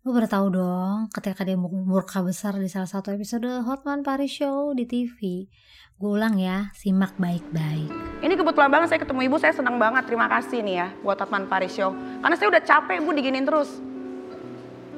Lo 0.00 0.16
udah 0.16 0.24
tahu 0.26 0.48
dong 0.50 1.12
ketika 1.12 1.44
dia 1.44 1.60
murka 1.60 2.24
besar 2.24 2.56
di 2.56 2.66
salah 2.66 2.88
satu 2.88 3.12
episode 3.12 3.44
Hotman 3.60 4.00
Paris 4.00 4.32
Show 4.32 4.72
di 4.72 4.88
TV. 4.88 5.44
Gue 5.94 6.16
ulang 6.16 6.40
ya, 6.40 6.72
simak 6.72 7.20
baik-baik. 7.20 7.92
Ini 8.18 8.32
kebetulan 8.32 8.72
banget 8.72 8.88
saya 8.88 9.00
ketemu 9.04 9.28
ibu, 9.28 9.36
saya 9.36 9.52
senang 9.52 9.76
banget. 9.76 10.08
Terima 10.08 10.24
kasih 10.26 10.64
nih 10.64 10.74
ya 10.74 10.88
buat 11.04 11.20
Hotman 11.20 11.44
Paris 11.44 11.76
Show. 11.76 11.92
Karena 11.92 12.32
saya 12.32 12.48
udah 12.48 12.62
capek 12.64 12.96
ibu 12.96 13.10
diginin 13.12 13.44
terus. 13.44 13.68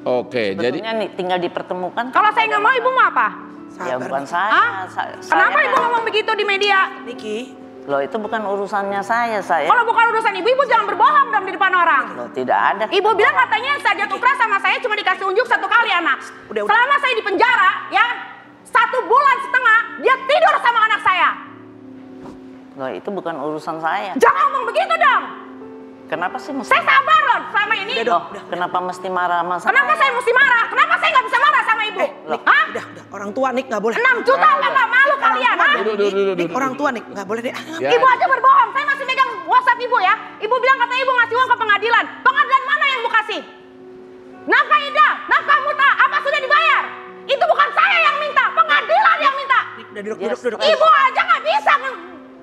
Oke, 0.03 0.55
jadi 0.55 0.71
Sebetulnya 0.71 0.93
nih 0.95 1.09
tinggal 1.13 1.39
dipertemukan. 1.41 2.05
Kalau 2.09 2.31
saya 2.31 2.45
nggak 2.47 2.63
mau 2.63 2.71
ibu 2.73 2.89
mau 2.89 3.05
apa? 3.05 3.27
Ya 3.73 3.75
Sabar, 3.91 3.99
bukan 4.01 4.23
Niki. 4.23 4.31
saya. 4.31 4.51
Hah? 4.53 4.71
sa- 4.87 5.11
Kenapa 5.19 5.51
saya 5.53 5.65
ibu 5.65 5.77
ngomong 5.81 6.03
begitu 6.07 6.31
di 6.31 6.45
media? 6.45 6.79
Niki, 7.03 7.37
Loh 7.83 7.99
itu 7.99 8.15
bukan 8.15 8.41
urusannya 8.41 9.03
saya, 9.03 9.43
saya. 9.43 9.67
Kalau 9.67 9.83
bukan 9.83 10.05
urusan 10.15 10.31
ibu, 10.39 10.47
ibu 10.47 10.63
jangan 10.65 10.87
berbohong 10.87 11.27
dong 11.29 11.43
di 11.43 11.51
depan 11.51 11.71
orang. 11.71 12.03
Loh 12.15 12.29
tidak 12.31 12.55
ada. 12.55 12.85
Ibu 12.87 13.09
bilang 13.11 13.35
katanya 13.35 13.75
saja 13.83 14.07
tukra 14.07 14.31
sama 14.39 14.55
saya 14.57 14.79
cuma 14.79 14.95
dikasih 14.95 15.27
unjuk 15.27 15.43
satu 15.43 15.67
kali 15.67 15.91
anak. 15.91 16.23
Udah, 16.47 16.63
udah. 16.63 16.71
Selama 16.71 16.95
saya 16.97 17.13
di 17.13 17.23
penjara, 17.23 17.71
ya 17.91 18.05
satu 18.63 19.03
bulan 19.03 19.37
setengah 19.43 19.79
dia 19.99 20.15
tidur 20.15 20.55
sama 20.63 20.79
anak 20.87 20.99
saya. 21.03 21.29
Loh 22.73 22.89
itu 22.89 23.09
bukan 23.11 23.35
urusan 23.37 23.77
saya. 23.77 24.11
Jangan 24.15 24.43
ngomong 24.47 24.63
begitu 24.65 24.95
dong. 24.95 25.23
Kenapa 26.03 26.37
sih 26.37 26.53
mesti? 26.53 26.69
Saya 26.69 26.83
sabar 26.83 27.19
loh 27.25 27.41
selama 27.49 27.73
ini. 27.79 27.93
Loh, 28.05 28.21
kenapa 28.47 28.77
mesti 28.79 29.07
marah 29.09 29.41
sama 29.41 29.55
saya? 29.57 29.69
Kenapa 29.71 29.93
saya 29.97 30.11
mesti 30.13 30.31
marah? 30.31 30.63
Kenapa 30.69 30.93
saya 30.99 31.09
nggak 31.09 31.25
bisa 31.25 31.37
marah 31.39 31.61
sama 31.63 31.81
ibu? 31.83 31.99
eh, 31.99 32.11
Nik, 32.29 32.41
Hah? 32.43 32.63
udah, 32.69 32.83
udah. 32.85 33.03
Orang 33.11 33.29
tua 33.33 33.47
Nik 33.51 33.65
nggak 33.67 33.81
boleh. 33.81 33.95
6 33.97 34.27
juta 34.27 34.47
nggak 34.47 34.71
nggak 34.71 34.89
malu 34.89 35.02
kalian, 35.33 35.55
ha? 35.57 35.69
Duduk, 35.81 35.95
duduk, 35.97 36.11
duduk, 36.13 36.35
Nik, 36.37 36.45
duduk. 36.45 36.57
orang 36.57 36.73
tua 36.77 36.89
Nik 36.93 37.05
nggak 37.09 37.25
boleh 37.25 37.41
deh. 37.41 37.53
Ya. 37.81 37.89
Ibu 37.93 38.05
aja 38.05 38.25
berbohong, 38.29 38.69
saya 38.71 38.85
masih 38.85 39.05
megang 39.09 39.29
WhatsApp 39.49 39.79
ibu 39.81 39.97
ya. 39.99 40.13
Ibu 40.37 40.55
bilang 40.57 40.77
katanya 40.77 41.01
ibu 41.01 41.13
ngasih 41.17 41.35
uang 41.35 41.49
ke 41.49 41.57
pengadilan. 41.57 42.03
Pengadilan 42.21 42.61
mana 42.63 42.83
yang 42.85 42.99
ibu 43.01 43.11
kasih? 43.11 43.41
Nafkah 44.43 44.79
Ida, 44.83 45.09
nafkah 45.31 45.57
muta, 45.63 45.89
apa 46.03 46.17
sudah 46.19 46.39
dibayar? 46.39 46.83
Itu 47.23 47.43
bukan 47.47 47.69
saya 47.71 47.97
yang 48.03 48.15
minta, 48.19 48.45
pengadilan 48.51 49.17
yang 49.23 49.35
minta. 49.39 49.59
Nik, 49.79 49.85
udah 49.89 50.01
duduk, 50.03 50.17
Yes. 50.19 50.39
duduk, 50.43 50.59
duduk. 50.59 50.67
Ibu 50.67 50.87
aja 50.87 51.21
nggak 51.23 51.41
bisa 51.47 51.73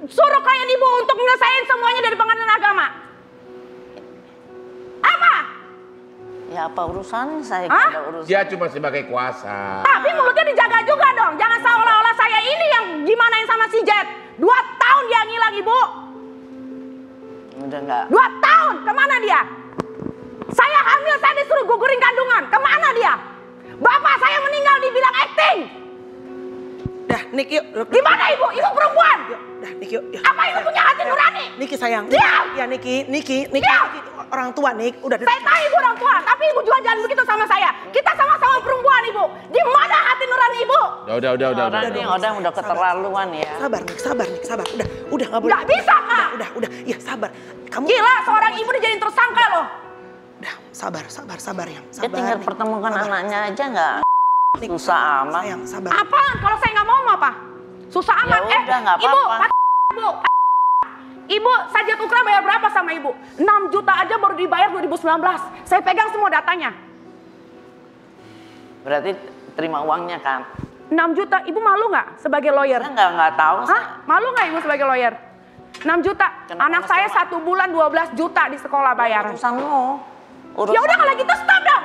suruh 0.08 0.40
klien 0.40 0.68
ibu 0.72 0.86
untuk 0.96 1.12
nyelesain 1.12 1.64
semuanya 1.68 2.00
dari 2.00 2.16
pengadilan 2.16 2.52
agama. 2.56 2.86
Ya 6.50 6.66
apa 6.66 6.82
urusannya 6.82 7.46
saya? 7.46 7.70
Hah? 7.70 7.88
Ada 7.94 8.00
urusan. 8.10 8.26
dia 8.26 8.42
cuma 8.42 8.66
sebagai 8.66 9.06
kuasa. 9.06 9.86
Tapi 9.86 10.08
mulutnya 10.18 10.42
dijaga 10.42 10.82
juga 10.82 11.08
dong. 11.14 11.38
Jangan 11.38 11.58
seolah-olah 11.62 12.14
saya 12.18 12.38
ini 12.42 12.66
yang 12.68 12.84
gimanain 13.06 13.46
sama 13.46 13.70
si 13.70 13.78
Jet. 13.86 14.06
Dua 14.34 14.58
tahun 14.74 15.02
dia 15.06 15.20
ngilang 15.24 15.54
ibu. 15.56 15.80
Udah 17.60 17.78
enggak. 17.78 18.04
Dua 18.10 18.26
tahun, 18.42 18.74
ke 18.82 18.92
mana 18.92 19.14
dia? 19.22 19.40
Saya 20.50 20.80
hamil, 20.82 21.16
saya 21.22 21.34
disuruh 21.38 21.62
gugurin 21.62 22.00
kandungan. 22.02 22.42
Ke 22.50 22.58
mana 22.58 22.88
dia? 22.98 23.12
Bapak 23.78 24.14
saya 24.18 24.36
meninggal 24.42 24.76
di 24.76 24.88
bidang 24.90 25.16
acting. 25.22 25.58
Dah, 27.06 27.22
Nik 27.30 27.46
yuk. 27.46 27.64
Duduk, 27.70 27.94
Di 27.94 28.00
mana 28.02 28.24
ibu? 28.30 28.46
Ibu 28.50 28.68
perempuan. 28.70 29.18
Yuk, 29.30 29.40
dah, 29.60 29.72
Nik 29.78 29.90
yuk. 29.90 30.02
yuk. 30.10 30.22
Apa 30.22 30.42
ibu 30.46 30.58
punya 30.62 30.82
hati 30.82 31.02
nurani? 31.04 31.44
Niki 31.58 31.74
sayang. 31.74 32.04
Diam! 32.06 32.44
Ya 32.54 32.64
Niki, 32.66 33.06
Niki, 33.06 33.46
Niki, 33.50 33.62
Diam! 33.62 33.86
Niki, 33.90 34.10
orang 34.30 34.48
tua 34.54 34.70
Nik, 34.72 34.94
udah. 35.02 35.18
Saya 35.18 35.40
tahu 35.42 35.58
ibu 35.60 35.76
orang 35.76 35.96
tua, 35.98 36.14
tapi 36.22 36.42
ibu 36.46 36.60
juga 36.62 36.78
jangan 36.80 37.00
begitu 37.02 37.22
sama 37.26 37.44
saya. 37.44 37.70
Kita 37.90 38.10
sama-sama 38.14 38.56
perempuan 38.62 39.02
ibu. 39.10 39.24
Di 39.50 39.60
mana 39.66 39.96
hati 40.06 40.24
nurani 40.24 40.58
ibu? 40.62 40.80
Udah, 41.20 41.36
udah, 41.36 41.48
udah, 41.52 41.52
udah. 41.52 41.64
Orang 41.68 41.82
udah. 41.84 41.92
ini 41.92 42.02
orang 42.02 42.32
udah 42.40 42.52
keterlaluan 42.56 43.28
ya. 43.36 43.52
Sabar 43.60 43.80
Nik, 43.84 43.98
sabar 44.00 44.24
Nik, 44.24 44.42
sabar. 44.42 44.66
Udah, 44.72 44.86
udah 45.12 45.26
nggak 45.28 45.40
boleh. 45.40 45.52
Nggak 45.52 45.64
bisa, 45.68 45.94
Kak. 46.00 46.08
Udah, 46.08 46.28
udah, 46.32 46.48
udah. 46.56 46.70
Ya 46.88 46.96
sabar. 46.96 47.30
Kamu 47.68 47.84
Gila, 47.84 48.14
seorang 48.24 48.52
ibu 48.56 48.70
dijadiin 48.72 48.98
tersangka 48.98 49.44
loh. 49.52 49.66
Udah, 50.40 50.54
sabar, 50.72 51.04
sabar, 51.06 51.36
sabar 51.36 51.66
yang. 51.68 51.84
Dia 51.84 52.00
Sabar. 52.00 52.16
tinggal 52.16 52.36
Nik. 52.40 52.46
pertemukan 52.48 52.90
Sabar. 52.90 53.04
anaknya 53.06 53.38
aja 53.46 53.64
nggak. 53.68 53.94
Nik, 54.56 54.70
susah 54.72 55.00
amat. 55.20 55.42
Sayang, 55.44 55.62
sabar. 55.68 55.90
Apaan? 55.92 56.34
Kalau 56.40 56.56
saya 56.56 56.70
nggak 56.72 56.88
mau 56.88 56.98
mau 57.04 57.14
apa? 57.14 57.30
Susah 57.90 58.16
Ya 58.16 58.24
amat. 58.24 58.40
udah, 58.40 58.78
nggak 58.80 58.96
ibu, 58.96 59.08
apa-apa. 59.20 59.36
pat- 59.36 59.54
ibu, 59.92 60.08
ibu, 61.28 61.52
Sajat 61.68 61.98
Ukra 62.00 62.20
bayar 62.24 62.40
berapa 62.40 62.66
sama 62.72 62.90
ibu? 62.90 63.12
6 63.36 63.44
juta 63.68 63.92
aja 63.92 64.16
baru 64.16 64.34
dibayar 64.34 64.72
2019. 64.72 65.20
Saya 65.68 65.84
pegang 65.84 66.08
semua 66.08 66.32
datanya. 66.32 66.72
Berarti 68.80 69.12
terima 69.52 69.84
uangnya 69.84 70.16
kan? 70.18 70.48
6 70.90 71.14
juta, 71.14 71.38
ibu 71.46 71.62
malu 71.62 71.86
nggak 71.94 72.18
sebagai 72.18 72.50
lawyer? 72.50 72.82
Saya 72.82 72.90
nggak 72.90 73.10
nggak 73.14 73.32
tahu. 73.38 73.58
Hah? 73.70 73.82
Malu 74.10 74.26
nggak 74.34 74.46
ibu 74.50 74.58
sebagai 74.58 74.86
lawyer? 74.90 75.14
6 75.86 75.86
juta. 76.02 76.26
Kenapa 76.50 76.66
Anak 76.66 76.82
saya 76.90 77.06
satu 77.08 77.38
bulan 77.40 77.70
12 77.70 78.18
juta 78.18 78.50
di 78.50 78.58
sekolah 78.58 78.92
bayaran. 78.98 79.32
Urusanmu. 79.38 79.80
Urusan. 80.58 80.74
Ya 80.74 80.80
udah 80.82 80.96
kalau 80.98 81.12
gitu 81.14 81.34
stop 81.38 81.62
dong. 81.62 81.84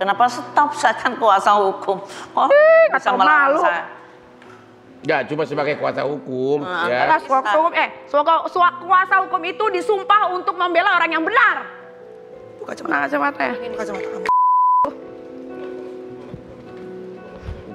Kenapa 0.00 0.24
stop? 0.32 0.68
Saya 0.72 0.96
kan 0.96 1.12
kuasa 1.20 1.52
hukum. 1.60 2.00
Oh, 2.32 2.48
nggak 2.48 2.96
bisa 2.96 3.12
malu. 3.12 3.60
saya. 3.60 3.84
Ya, 5.06 5.22
cuma 5.22 5.46
sebagai 5.46 5.76
kuasa 5.78 6.02
hukum. 6.02 6.64
Ah, 6.64 6.88
ya. 6.88 7.06
Atas 7.06 7.28
kuasa 7.28 7.54
hukum, 7.60 7.72
eh, 7.76 7.88
kuasa 8.82 9.14
hukum 9.22 9.40
itu 9.44 9.64
disumpah 9.70 10.32
untuk 10.34 10.56
membela 10.58 10.96
orang 10.96 11.12
yang 11.12 11.22
benar. 11.22 11.62
Buka 12.58 12.72
kacamata. 12.74 12.90
Nah, 12.90 13.00
kacamata 13.06 13.42
ya. 13.44 13.54
Buka 13.54 13.80
kacamata 13.84 14.08
kamu. 14.10 14.26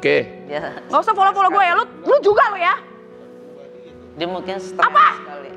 Oke. 0.02 0.41
Ya, 0.52 0.84
Gak 0.84 1.00
usah 1.00 1.16
follow-follow 1.16 1.48
gue 1.50 1.64
ya, 1.64 1.74
lu, 1.74 1.86
lu 2.04 2.16
juga 2.20 2.44
lu 2.52 2.60
ya. 2.60 2.76
dia 4.12 4.28
mungkin 4.28 4.60
stres 4.60 4.84
Apa? 4.84 5.08
sekali. 5.16 5.50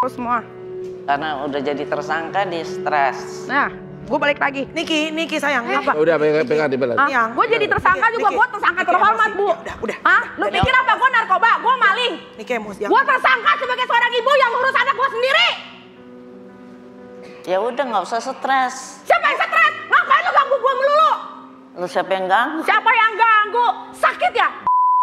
Lu 0.00 0.08
semua. 0.08 0.40
Karena 1.04 1.44
udah 1.44 1.60
jadi 1.60 1.84
tersangka 1.84 2.48
dia 2.48 2.64
stres. 2.64 3.44
Nah, 3.44 3.68
gue 4.02 4.16
balik 4.18 4.40
lagi. 4.40 4.64
Niki, 4.72 5.12
Niki 5.12 5.36
sayang. 5.36 5.68
Eh, 5.68 5.76
Apa? 5.76 5.92
Udah, 5.92 6.16
pegang, 6.16 6.48
pegang 6.48 6.72
di 6.72 6.80
belas. 6.80 6.96
Ah, 6.96 7.04
Yang. 7.06 7.28
gue 7.36 7.46
jadi 7.52 7.66
tersangka 7.68 8.06
Niki, 8.08 8.16
juga, 8.16 8.28
gue 8.32 8.46
tersangka 8.50 8.80
Niki 8.80 8.88
terhormat 8.88 9.28
emosi. 9.28 9.36
bu. 9.36 9.48
Udah, 9.52 9.76
udah. 9.78 9.98
Hah? 10.02 10.22
Lu 10.32 10.42
Udah. 10.42 10.54
pikir 10.56 10.72
apa? 10.74 10.92
Gue 10.96 11.08
narkoba, 11.12 11.50
gue 11.60 11.74
maling. 11.76 12.12
Niki 12.40 12.52
emosi. 12.56 12.78
Yang. 12.80 12.90
Gue 12.90 13.02
tersangka 13.04 13.50
sebagai 13.60 13.84
seorang 13.84 14.12
ibu 14.16 14.30
yang 14.34 14.50
ngurus 14.50 14.76
anak 14.80 14.94
gue 14.96 15.08
sendiri. 15.12 15.48
Ya 17.44 17.58
udah 17.60 17.84
nggak 17.84 18.02
usah 18.02 18.20
stres. 18.24 18.74
Siapa 19.04 19.26
yang 19.28 19.38
stres? 19.38 19.72
Ngapain 19.84 20.22
lu 20.24 20.32
ganggu 20.32 20.56
gue 20.56 20.74
melulu? 20.74 21.12
Lu 21.72 21.86
siapa 21.88 22.10
yang 22.12 22.28
ganggu? 22.28 22.60
Siapa 22.62 22.90
yang 22.92 23.12
ganggu? 23.16 23.66
Sakit 23.96 24.32
ya? 24.36 24.48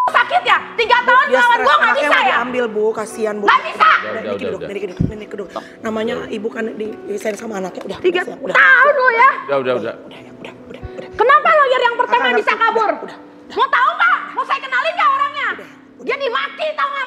Sakit 0.10 0.41
ya? 0.41 0.58
Tiga 0.77 0.97
tahun 1.01 1.25
Dia 1.29 1.41
stres, 1.41 1.65
gue 1.65 1.75
gak 1.75 1.93
bisa 1.95 2.17
ya? 2.17 2.25
diambil 2.29 2.65
bu, 2.69 2.84
kasihan 2.93 3.36
bu. 3.38 3.45
Gak 3.45 3.62
bisa. 3.65 3.89
Udah, 3.89 4.10
Udah, 4.10 4.19
udah, 4.21 4.34
udah, 4.34 4.69
udah. 4.69 5.27
Duduk. 5.29 5.49
Namanya 5.82 6.15
ibu 6.29 6.47
kan 6.49 6.65
di 6.77 6.88
desain 7.05 7.34
sama 7.34 7.58
anaknya. 7.58 7.84
Udah, 7.86 7.97
Tiga 8.01 8.21
udah, 8.21 8.38
udah. 8.41 8.55
tahun 8.55 8.93
lu 8.93 9.08
ya? 9.10 9.29
Udah, 9.29 9.58
udah, 9.58 9.73
udah. 9.75 9.93
Udah, 10.05 10.19
ya, 10.19 10.32
udah, 10.34 10.53
udah, 10.69 10.82
udah. 10.97 11.10
Kenapa 11.13 11.49
lawyer 11.49 11.82
yang 11.82 11.95
pertama 11.97 12.27
bisa 12.34 12.53
kabur? 12.53 12.89
Udah, 13.01 13.17
Mau 13.49 13.65
tahu 13.65 13.89
nggak? 13.97 14.17
Mau 14.38 14.43
saya 14.45 14.60
kenalin 14.62 14.93
nggak 14.93 15.10
orangnya? 15.10 15.47
Dia 16.05 16.15
dimaki 16.15 16.67
Jack? 16.69 16.98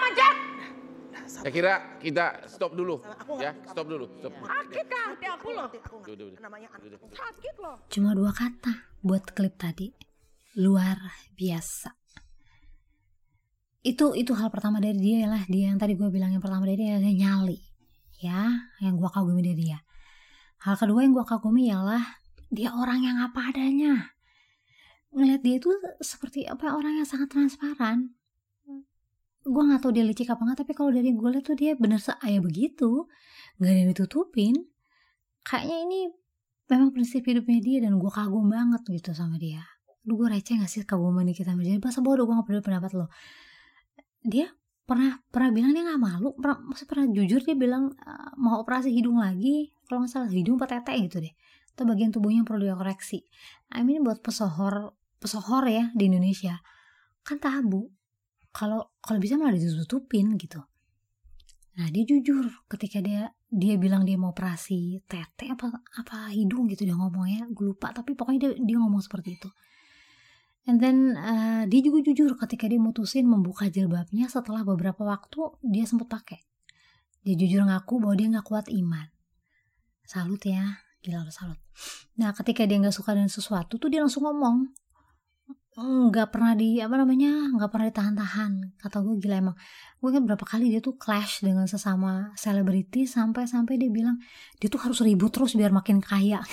Saya 1.42 1.50
kira 1.50 1.74
kita 1.98 2.46
stop 2.46 2.78
dulu. 2.78 3.02
Aku 3.02 3.34
Ya, 3.42 3.50
stop 3.66 3.90
dulu. 3.90 4.06
Stop. 4.22 4.30
Sakit 4.46 4.86
kan 4.86 5.10
hati 5.10 5.26
aku 5.26 5.48
loh. 5.50 5.66
Namanya 6.38 6.70
anak. 6.70 7.02
Sakit 7.10 7.54
loh. 7.58 7.76
Cuma 7.90 8.14
dua 8.14 8.30
kata 8.30 8.94
buat 9.02 9.26
klip 9.34 9.58
tadi. 9.58 9.90
Luar 10.54 11.02
biasa. 11.34 11.90
Itu 13.82 14.14
itu 14.14 14.30
hal 14.38 14.54
pertama 14.54 14.78
dari 14.78 14.94
dia 15.02 15.26
lah. 15.26 15.42
Dia 15.50 15.74
yang 15.74 15.82
tadi 15.82 15.98
gue 15.98 16.06
bilang 16.14 16.30
yang 16.30 16.38
pertama 16.38 16.62
dari 16.62 16.78
dia 16.78 17.02
adalah 17.02 17.10
nyali. 17.10 17.58
Ya, 18.22 18.70
yang 18.78 18.94
gue 18.94 19.10
kagumi 19.10 19.42
dari 19.42 19.58
dia. 19.58 19.82
Hal 20.62 20.78
kedua 20.78 21.02
yang 21.02 21.10
gue 21.10 21.26
kagumi 21.26 21.74
ialah 21.74 22.22
dia 22.54 22.70
orang 22.70 23.02
yang 23.02 23.18
apa 23.18 23.50
adanya. 23.50 24.14
Ngeliat 25.10 25.42
dia 25.42 25.58
itu 25.58 25.74
seperti 25.98 26.46
apa 26.46 26.70
orang 26.70 27.02
yang 27.02 27.08
sangat 27.08 27.34
transparan. 27.34 28.14
Gue 29.42 29.62
gak 29.66 29.82
tahu 29.82 29.92
dia 29.94 30.06
licik 30.06 30.30
apa 30.30 30.42
enggak, 30.46 30.58
tapi 30.66 30.72
kalau 30.78 30.90
dari 30.94 31.10
gue 31.10 31.30
lihat 31.34 31.44
tuh 31.46 31.58
dia 31.58 31.74
bener 31.74 31.98
seaya 31.98 32.38
begitu. 32.38 33.10
Gak 33.58 33.70
ada 33.70 33.78
yang 33.82 33.90
ditutupin. 33.90 34.54
Kayaknya 35.42 35.78
ini 35.82 36.00
memang 36.70 36.94
prinsip 36.94 37.26
hidupnya 37.26 37.58
dia 37.58 37.78
dan 37.82 37.98
gue 37.98 38.10
kagum 38.10 38.46
banget 38.46 38.86
gitu 38.86 39.10
sama 39.12 39.36
dia. 39.36 39.66
Aduh 40.06 40.14
gue 40.18 40.28
receh 40.30 40.58
gak 40.58 40.70
sih 40.70 40.86
kaguman 40.86 41.26
kita 41.34 41.54
sama 41.54 41.66
dia? 41.66 41.78
Bahasa 41.82 41.98
bodoh 41.98 42.26
gue 42.26 42.34
gak 42.38 42.46
peduli 42.46 42.62
pendapat 42.62 42.90
lo. 42.94 43.06
Dia 44.22 44.46
pernah 44.82 45.14
pernah 45.30 45.50
bilang 45.54 45.72
dia 45.72 45.86
nggak 45.86 46.02
malu 46.02 46.34
pernah 46.34 46.58
maksudnya 46.66 46.90
pernah 46.90 47.06
jujur 47.14 47.40
dia 47.46 47.56
bilang 47.56 47.94
uh, 48.02 48.34
mau 48.34 48.58
operasi 48.60 48.90
hidung 48.90 49.22
lagi 49.22 49.70
kalau 49.86 50.02
nggak 50.02 50.10
salah 50.10 50.28
hidung 50.28 50.58
apa 50.58 50.66
tete 50.68 50.92
gitu 51.06 51.22
deh 51.22 51.34
atau 51.72 51.84
bagian 51.88 52.10
tubuhnya 52.10 52.42
yang 52.42 52.48
perlu 52.48 52.66
dikoreksi 52.66 53.24
I 53.72 53.86
mean 53.86 54.02
buat 54.02 54.20
pesohor 54.20 54.92
pesohor 55.22 55.64
ya 55.70 55.94
di 55.94 56.10
Indonesia 56.10 56.58
kan 57.22 57.38
tabu 57.38 57.94
kalau 58.52 58.92
kalau 59.00 59.18
bisa 59.18 59.40
malah 59.40 59.56
ditutupin 59.56 60.36
gitu 60.36 60.60
nah 61.72 61.88
dia 61.88 62.04
jujur 62.04 62.52
ketika 62.68 63.00
dia 63.00 63.32
dia 63.48 63.80
bilang 63.80 64.04
dia 64.04 64.20
mau 64.20 64.36
operasi 64.36 65.00
tete 65.08 65.48
apa 65.48 65.72
apa 65.96 66.28
hidung 66.32 66.68
gitu 66.68 66.84
dia 66.84 66.92
ngomongnya 66.92 67.48
gue 67.48 67.72
lupa 67.72 67.96
tapi 67.96 68.12
pokoknya 68.12 68.38
dia, 68.38 68.50
dia 68.60 68.76
ngomong 68.76 69.00
seperti 69.00 69.40
itu 69.40 69.48
And 70.62 70.78
then 70.78 71.18
uh, 71.18 71.66
dia 71.66 71.82
juga 71.82 72.06
jujur 72.06 72.38
ketika 72.38 72.70
dia 72.70 72.78
mutusin 72.78 73.26
membuka 73.26 73.66
jilbabnya 73.66 74.30
setelah 74.30 74.62
beberapa 74.62 75.02
waktu 75.02 75.58
dia 75.66 75.82
sempat 75.90 76.06
pakai. 76.06 76.38
Dia 77.26 77.34
jujur 77.34 77.66
ngaku 77.66 77.98
bahwa 77.98 78.14
dia 78.14 78.30
nggak 78.30 78.46
kuat 78.46 78.66
iman. 78.70 79.10
Salut 80.06 80.42
ya, 80.46 80.86
gila 81.02 81.26
salut. 81.34 81.58
Nah 82.14 82.30
ketika 82.30 82.62
dia 82.62 82.78
nggak 82.78 82.94
suka 82.94 83.18
dengan 83.18 83.30
sesuatu 83.30 83.74
tuh 83.74 83.90
dia 83.90 84.06
langsung 84.06 84.22
ngomong 84.22 84.70
nggak 85.72 86.28
pernah 86.28 86.52
di 86.52 86.84
apa 86.84 87.00
namanya 87.00 87.48
nggak 87.56 87.70
pernah 87.72 87.86
ditahan-tahan. 87.88 88.76
Kata 88.76 89.00
gue 89.00 89.16
gila 89.16 89.40
emang. 89.40 89.56
Gue 90.04 90.12
kan 90.12 90.28
berapa 90.28 90.44
kali 90.44 90.68
dia 90.68 90.84
tuh 90.84 91.00
clash 91.00 91.40
dengan 91.40 91.64
sesama 91.64 92.28
selebriti 92.36 93.08
sampai 93.08 93.48
sampai 93.48 93.80
dia 93.80 93.88
bilang 93.88 94.20
dia 94.60 94.68
tuh 94.68 94.84
harus 94.84 95.00
ribut 95.00 95.32
terus 95.32 95.56
biar 95.56 95.72
makin 95.72 96.04
kaya. 96.04 96.44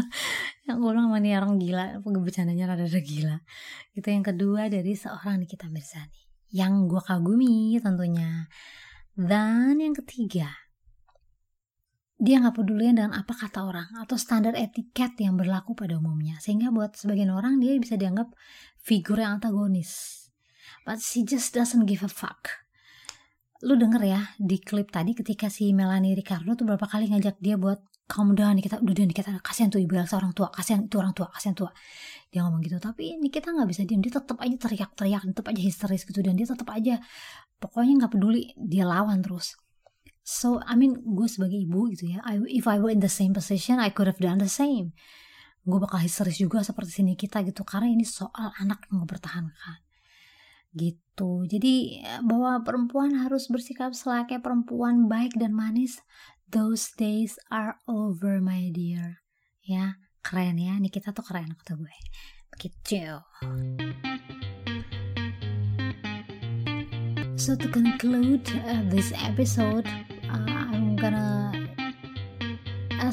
Yang 0.66 0.76
gue 0.80 0.90
bilang 0.96 1.12
nih 1.12 1.36
orang 1.36 1.60
gila. 1.60 2.00
Bercandanya 2.00 2.64
rada-rada 2.72 3.00
gila. 3.04 3.36
Itu 3.92 4.08
yang 4.08 4.24
kedua 4.24 4.72
dari 4.72 4.96
seorang 4.96 5.44
Nikita 5.44 5.68
Mirzani. 5.68 6.24
Yang 6.48 6.72
gue 6.88 7.02
kagumi 7.04 7.76
tentunya. 7.84 8.48
Dan 9.12 9.76
yang 9.76 9.92
ketiga 9.92 10.63
dia 12.24 12.40
nggak 12.40 12.56
peduli 12.56 12.88
dengan 12.88 13.12
apa 13.12 13.36
kata 13.36 13.68
orang 13.68 13.88
atau 14.00 14.16
standar 14.16 14.56
etiket 14.56 15.12
yang 15.20 15.36
berlaku 15.36 15.76
pada 15.76 16.00
umumnya. 16.00 16.40
Sehingga 16.40 16.72
buat 16.72 16.96
sebagian 16.96 17.28
orang 17.28 17.60
dia 17.60 17.76
bisa 17.76 18.00
dianggap 18.00 18.32
figur 18.80 19.20
yang 19.20 19.36
antagonis. 19.36 20.24
But 20.88 21.04
she 21.04 21.20
just 21.20 21.52
doesn't 21.52 21.84
give 21.84 22.00
a 22.00 22.08
fuck. 22.08 22.64
Lu 23.60 23.76
denger 23.76 24.00
ya 24.08 24.20
di 24.40 24.56
klip 24.56 24.88
tadi 24.88 25.12
ketika 25.12 25.52
si 25.52 25.76
Melanie 25.76 26.16
Ricardo 26.16 26.56
tuh 26.56 26.64
berapa 26.64 26.88
kali 26.88 27.12
ngajak 27.12 27.44
dia 27.44 27.60
buat 27.60 27.84
kamu 28.04 28.36
udah 28.36 28.52
nih 28.56 28.64
kita 28.68 28.76
udah 28.84 29.04
nih 29.04 29.16
kita 29.16 29.30
kasihan 29.40 29.72
tuh 29.72 29.80
ibu 29.80 29.96
Elsa 29.96 30.20
orang 30.20 30.36
tua 30.36 30.52
kasihan 30.52 30.84
itu 30.84 30.96
orang 30.96 31.12
tua 31.12 31.28
kasihan 31.28 31.52
tua. 31.52 31.72
Dia 32.32 32.40
ngomong 32.44 32.64
gitu 32.64 32.80
tapi 32.80 33.20
ini 33.20 33.28
kita 33.28 33.52
nggak 33.52 33.68
bisa 33.68 33.84
diam 33.84 34.00
dia 34.00 34.12
tetap 34.16 34.40
aja 34.40 34.56
teriak-teriak 34.56 35.28
tetap 35.28 35.44
aja 35.52 35.60
histeris 35.60 36.08
gitu 36.08 36.24
dan 36.24 36.40
dia 36.40 36.48
tetap 36.48 36.68
aja 36.72 37.00
pokoknya 37.60 38.04
nggak 38.04 38.12
peduli 38.16 38.52
dia 38.56 38.84
lawan 38.88 39.20
terus 39.24 39.56
So, 40.24 40.56
I 40.64 40.72
mean, 40.72 41.04
gue 41.04 41.28
sebagai 41.28 41.60
ibu 41.60 41.92
gitu 41.92 42.16
ya, 42.16 42.24
I, 42.24 42.40
if 42.48 42.64
I 42.64 42.80
were 42.80 42.88
in 42.88 43.04
the 43.04 43.12
same 43.12 43.36
position, 43.36 43.76
I 43.76 43.92
could 43.92 44.08
have 44.08 44.16
done 44.16 44.40
the 44.40 44.48
same. 44.48 44.96
Gue 45.68 45.76
bakal 45.76 46.00
histeris 46.00 46.40
juga 46.40 46.64
seperti 46.64 47.04
sini 47.04 47.12
kita 47.12 47.44
gitu, 47.44 47.60
karena 47.60 47.92
ini 47.92 48.08
soal 48.08 48.56
anak 48.56 48.88
yang 48.88 49.04
gue 49.04 49.08
pertahankan. 49.12 49.84
Gitu, 50.72 51.44
jadi 51.44 51.74
bahwa 52.24 52.64
perempuan 52.64 53.20
harus 53.20 53.52
bersikap 53.52 53.92
selayaknya 53.92 54.40
perempuan 54.40 55.12
baik 55.12 55.36
dan 55.36 55.52
manis, 55.52 56.00
those 56.48 56.88
days 56.96 57.36
are 57.52 57.76
over 57.84 58.40
my 58.40 58.72
dear. 58.72 59.20
Ya, 59.60 60.00
keren 60.24 60.56
ya, 60.56 60.80
ini 60.80 60.88
kita 60.88 61.12
tuh 61.12 61.20
keren 61.20 61.52
kata 61.52 61.76
gue. 61.76 61.96
Begitu. 62.48 63.20
So 67.34 67.52
to 67.52 67.68
conclude 67.68 68.46
uh, 68.64 68.86
this 68.88 69.12
episode, 69.20 69.84
uh, 70.34 70.74
I'm 70.74 70.96
gonna 70.96 71.52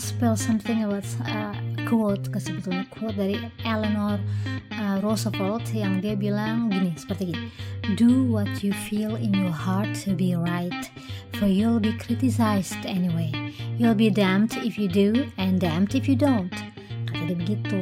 spell 0.01 0.36
something 0.36 0.84
about 0.84 1.05
uh, 1.27 1.53
quote 1.86 2.25
sebetulnya 2.34 2.89
quote 2.89 3.13
dari 3.13 3.38
Eleanor 3.62 4.17
uh, 4.73 4.97
Roosevelt 5.03 5.69
yang 5.75 6.01
dia 6.01 6.17
bilang 6.17 6.73
gini 6.73 6.97
seperti 6.97 7.36
gini. 7.36 7.45
Do 7.99 8.25
what 8.25 8.65
you 8.65 8.73
feel 8.89 9.19
in 9.19 9.36
your 9.36 9.53
heart 9.53 9.93
to 10.07 10.17
be 10.17 10.34
right 10.34 10.89
for 11.38 11.45
you'll 11.45 11.81
be 11.81 11.93
criticized 11.97 12.81
anyway. 12.86 13.29
You'll 13.77 13.97
be 13.97 14.10
damned 14.10 14.57
if 14.62 14.77
you 14.77 14.88
do 14.88 15.29
and 15.38 15.62
damned 15.62 15.93
if 15.93 16.10
you 16.10 16.15
don't. 16.15 16.53
Kata 17.10 17.21
dia 17.29 17.38
begitu 17.38 17.79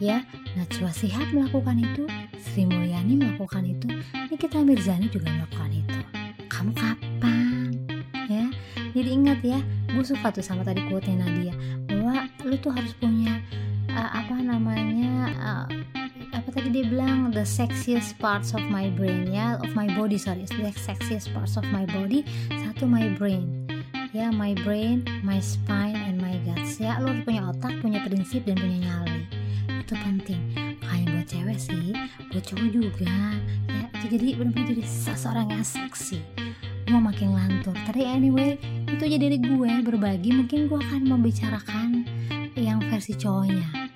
ya. 0.00 0.24
Najwa 0.54 0.94
Shihab 0.94 1.34
melakukan 1.34 1.82
itu 1.82 2.06
Sri 2.38 2.62
Mulyani 2.62 3.18
melakukan 3.18 3.66
itu 3.66 3.90
Nikita 4.30 4.62
Mirzani 4.62 5.10
juga 5.10 5.26
melakukan 5.26 5.70
itu. 5.74 5.98
Kamu 6.46 6.70
kapan 6.78 7.43
jadi 8.94 9.10
ingat 9.10 9.42
ya 9.42 9.58
gue 9.90 10.04
suka 10.06 10.30
tuh 10.30 10.46
sama 10.46 10.62
tadi 10.62 10.86
quote 10.86 11.10
Nadia. 11.10 11.50
Bahwa 11.90 12.30
lu 12.46 12.54
tuh 12.62 12.70
harus 12.70 12.94
punya 12.94 13.42
uh, 13.90 14.10
apa 14.22 14.38
namanya 14.38 15.12
uh, 15.34 15.66
apa 16.30 16.48
tadi 16.50 16.70
dia 16.70 16.86
bilang 16.86 17.34
the 17.34 17.42
sexiest 17.42 18.14
parts 18.22 18.54
of 18.54 18.62
my 18.70 18.90
brain 18.94 19.26
ya 19.26 19.58
of 19.58 19.74
my 19.74 19.90
body 19.98 20.14
sorry. 20.14 20.46
The 20.46 20.70
sexiest 20.78 21.34
parts 21.34 21.58
of 21.58 21.66
my 21.74 21.82
body 21.90 22.22
satu 22.54 22.86
my 22.86 23.10
brain. 23.18 23.66
Ya 24.14 24.30
my 24.30 24.54
brain 24.62 25.02
my 25.26 25.42
spine 25.42 25.98
and 25.98 26.22
my 26.22 26.38
guts. 26.46 26.78
Ya 26.78 27.02
lu 27.02 27.10
harus 27.10 27.26
punya 27.26 27.50
otak 27.50 27.74
punya 27.82 27.98
prinsip 28.06 28.46
dan 28.46 28.62
punya 28.62 28.78
nyali. 28.78 29.26
Itu 29.82 29.98
penting. 29.98 30.38
Kayak 30.78 31.06
buat 31.10 31.26
cewek 31.26 31.58
sih 31.58 31.98
buat 32.30 32.46
cowok 32.46 32.68
juga 32.70 33.10
ya. 33.66 33.86
Jadi 34.06 34.38
benar-benar 34.38 34.70
jadi 34.70 34.84
seseorang 34.86 35.50
yang 35.50 35.66
seksi. 35.66 36.22
Gue 36.84 37.00
makin 37.00 37.34
lantur 37.34 37.74
tapi 37.88 38.06
anyway 38.06 38.54
itu 38.94 39.10
aja 39.10 39.18
dari 39.18 39.38
gue 39.42 39.72
berbagi. 39.82 40.30
Mungkin 40.30 40.70
gue 40.70 40.78
akan 40.78 41.02
membicarakan 41.10 42.06
yang 42.54 42.78
versi 42.86 43.18
cowoknya. 43.18 43.90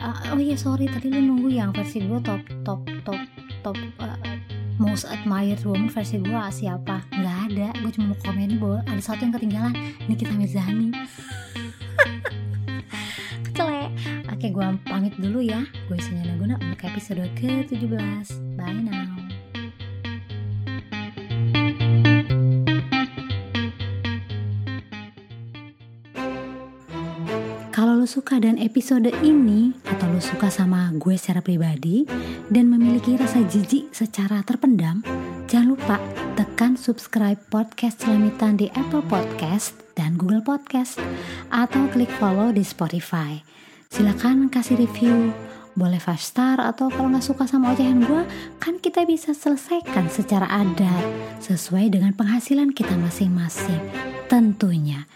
Uh, 0.00 0.32
oh 0.32 0.40
iya 0.40 0.56
sorry. 0.56 0.88
Tadi 0.88 1.12
lu 1.12 1.20
nunggu 1.20 1.52
yang 1.52 1.68
versi 1.76 2.00
gue 2.00 2.16
top 2.24 2.40
top 2.64 2.80
top 3.04 3.20
top 3.60 3.76
uh, 4.00 4.16
most 4.80 5.04
admired 5.04 5.60
woman 5.68 5.92
versi 5.92 6.16
gue 6.16 6.42
siapa? 6.48 7.04
Nggak 7.12 7.38
ada. 7.52 7.68
Gue 7.84 7.92
cuma 7.92 8.16
mau 8.16 8.18
komen 8.24 8.56
bahwa 8.56 8.80
ada 8.88 9.02
satu 9.04 9.28
yang 9.28 9.36
ketinggalan. 9.36 9.76
Ini 10.08 10.14
kita 10.16 10.32
Mirzani. 10.32 10.88
Kecele. 13.52 13.92
Oke 14.32 14.48
gue 14.48 14.66
pamit 14.88 15.12
dulu 15.20 15.44
ya. 15.44 15.60
Gue 15.92 16.00
Sunyana 16.00 16.40
Guna 16.40 16.56
untuk 16.56 16.88
episode 16.88 17.28
ke-17 17.36 18.56
bye 18.56 18.80
now 18.80 19.01
suka 28.12 28.36
dan 28.36 28.60
episode 28.60 29.08
ini 29.24 29.72
atau 29.88 30.04
lo 30.12 30.20
suka 30.20 30.52
sama 30.52 30.92
gue 31.00 31.16
secara 31.16 31.40
pribadi 31.40 32.04
dan 32.52 32.68
memiliki 32.68 33.16
rasa 33.16 33.40
jijik 33.40 33.88
secara 33.88 34.44
terpendam, 34.44 35.00
jangan 35.48 35.72
lupa 35.72 35.96
tekan 36.36 36.76
subscribe 36.76 37.40
podcast 37.48 38.04
Celamitan 38.04 38.60
di 38.60 38.68
Apple 38.76 39.00
Podcast 39.08 39.80
dan 39.96 40.20
Google 40.20 40.44
Podcast 40.44 41.00
atau 41.48 41.88
klik 41.88 42.12
follow 42.20 42.52
di 42.52 42.60
Spotify. 42.60 43.40
Silakan 43.88 44.52
kasih 44.52 44.76
review, 44.84 45.32
boleh 45.72 45.96
5 45.96 46.12
star 46.20 46.60
atau 46.60 46.92
kalau 46.92 47.16
nggak 47.16 47.24
suka 47.24 47.48
sama 47.48 47.72
ocehan 47.72 48.04
gue, 48.04 48.28
kan 48.60 48.76
kita 48.76 49.08
bisa 49.08 49.32
selesaikan 49.32 50.12
secara 50.12 50.52
adat 50.52 51.00
sesuai 51.40 51.88
dengan 51.88 52.12
penghasilan 52.12 52.76
kita 52.76 52.92
masing-masing. 52.92 53.80
Tentunya. 54.28 55.08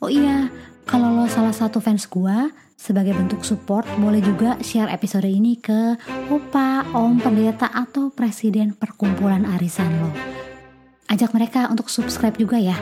Oh 0.00 0.08
iya, 0.08 0.48
kalau 0.88 1.12
lo 1.12 1.28
salah 1.28 1.52
satu 1.52 1.84
fans 1.84 2.08
gua, 2.08 2.48
sebagai 2.72 3.12
bentuk 3.12 3.44
support 3.44 3.84
boleh 4.00 4.24
juga 4.24 4.56
share 4.64 4.88
episode 4.88 5.28
ini 5.28 5.60
ke 5.60 6.00
opa, 6.32 6.88
om, 6.96 7.20
pendeta 7.20 7.68
atau 7.68 8.08
presiden 8.08 8.72
perkumpulan 8.72 9.44
arisan 9.44 9.92
lo. 10.00 10.10
Ajak 11.12 11.36
mereka 11.36 11.68
untuk 11.68 11.92
subscribe 11.92 12.40
juga 12.40 12.56
ya. 12.56 12.76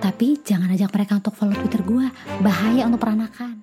Tapi 0.00 0.40
jangan 0.40 0.72
ajak 0.72 0.88
mereka 0.96 1.20
untuk 1.20 1.36
follow 1.36 1.52
Twitter 1.60 1.84
gua, 1.84 2.08
bahaya 2.40 2.88
untuk 2.88 3.04
peranakan. 3.04 3.60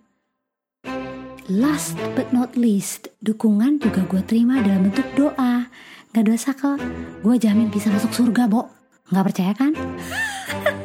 Last 1.50 1.98
but 2.14 2.30
not 2.30 2.54
least, 2.54 3.10
dukungan 3.26 3.82
juga 3.82 4.06
gue 4.06 4.22
terima 4.24 4.62
dalam 4.62 4.88
bentuk 4.88 5.10
doa. 5.18 5.68
Gak 6.14 6.26
dosa 6.30 6.54
kok, 6.54 6.80
gue 7.26 7.36
jamin 7.36 7.68
bisa 7.68 7.90
masuk 7.92 8.14
surga, 8.14 8.46
Bo. 8.46 8.72
Gak 9.10 9.26
percaya 9.26 9.52
kan? 9.58 9.74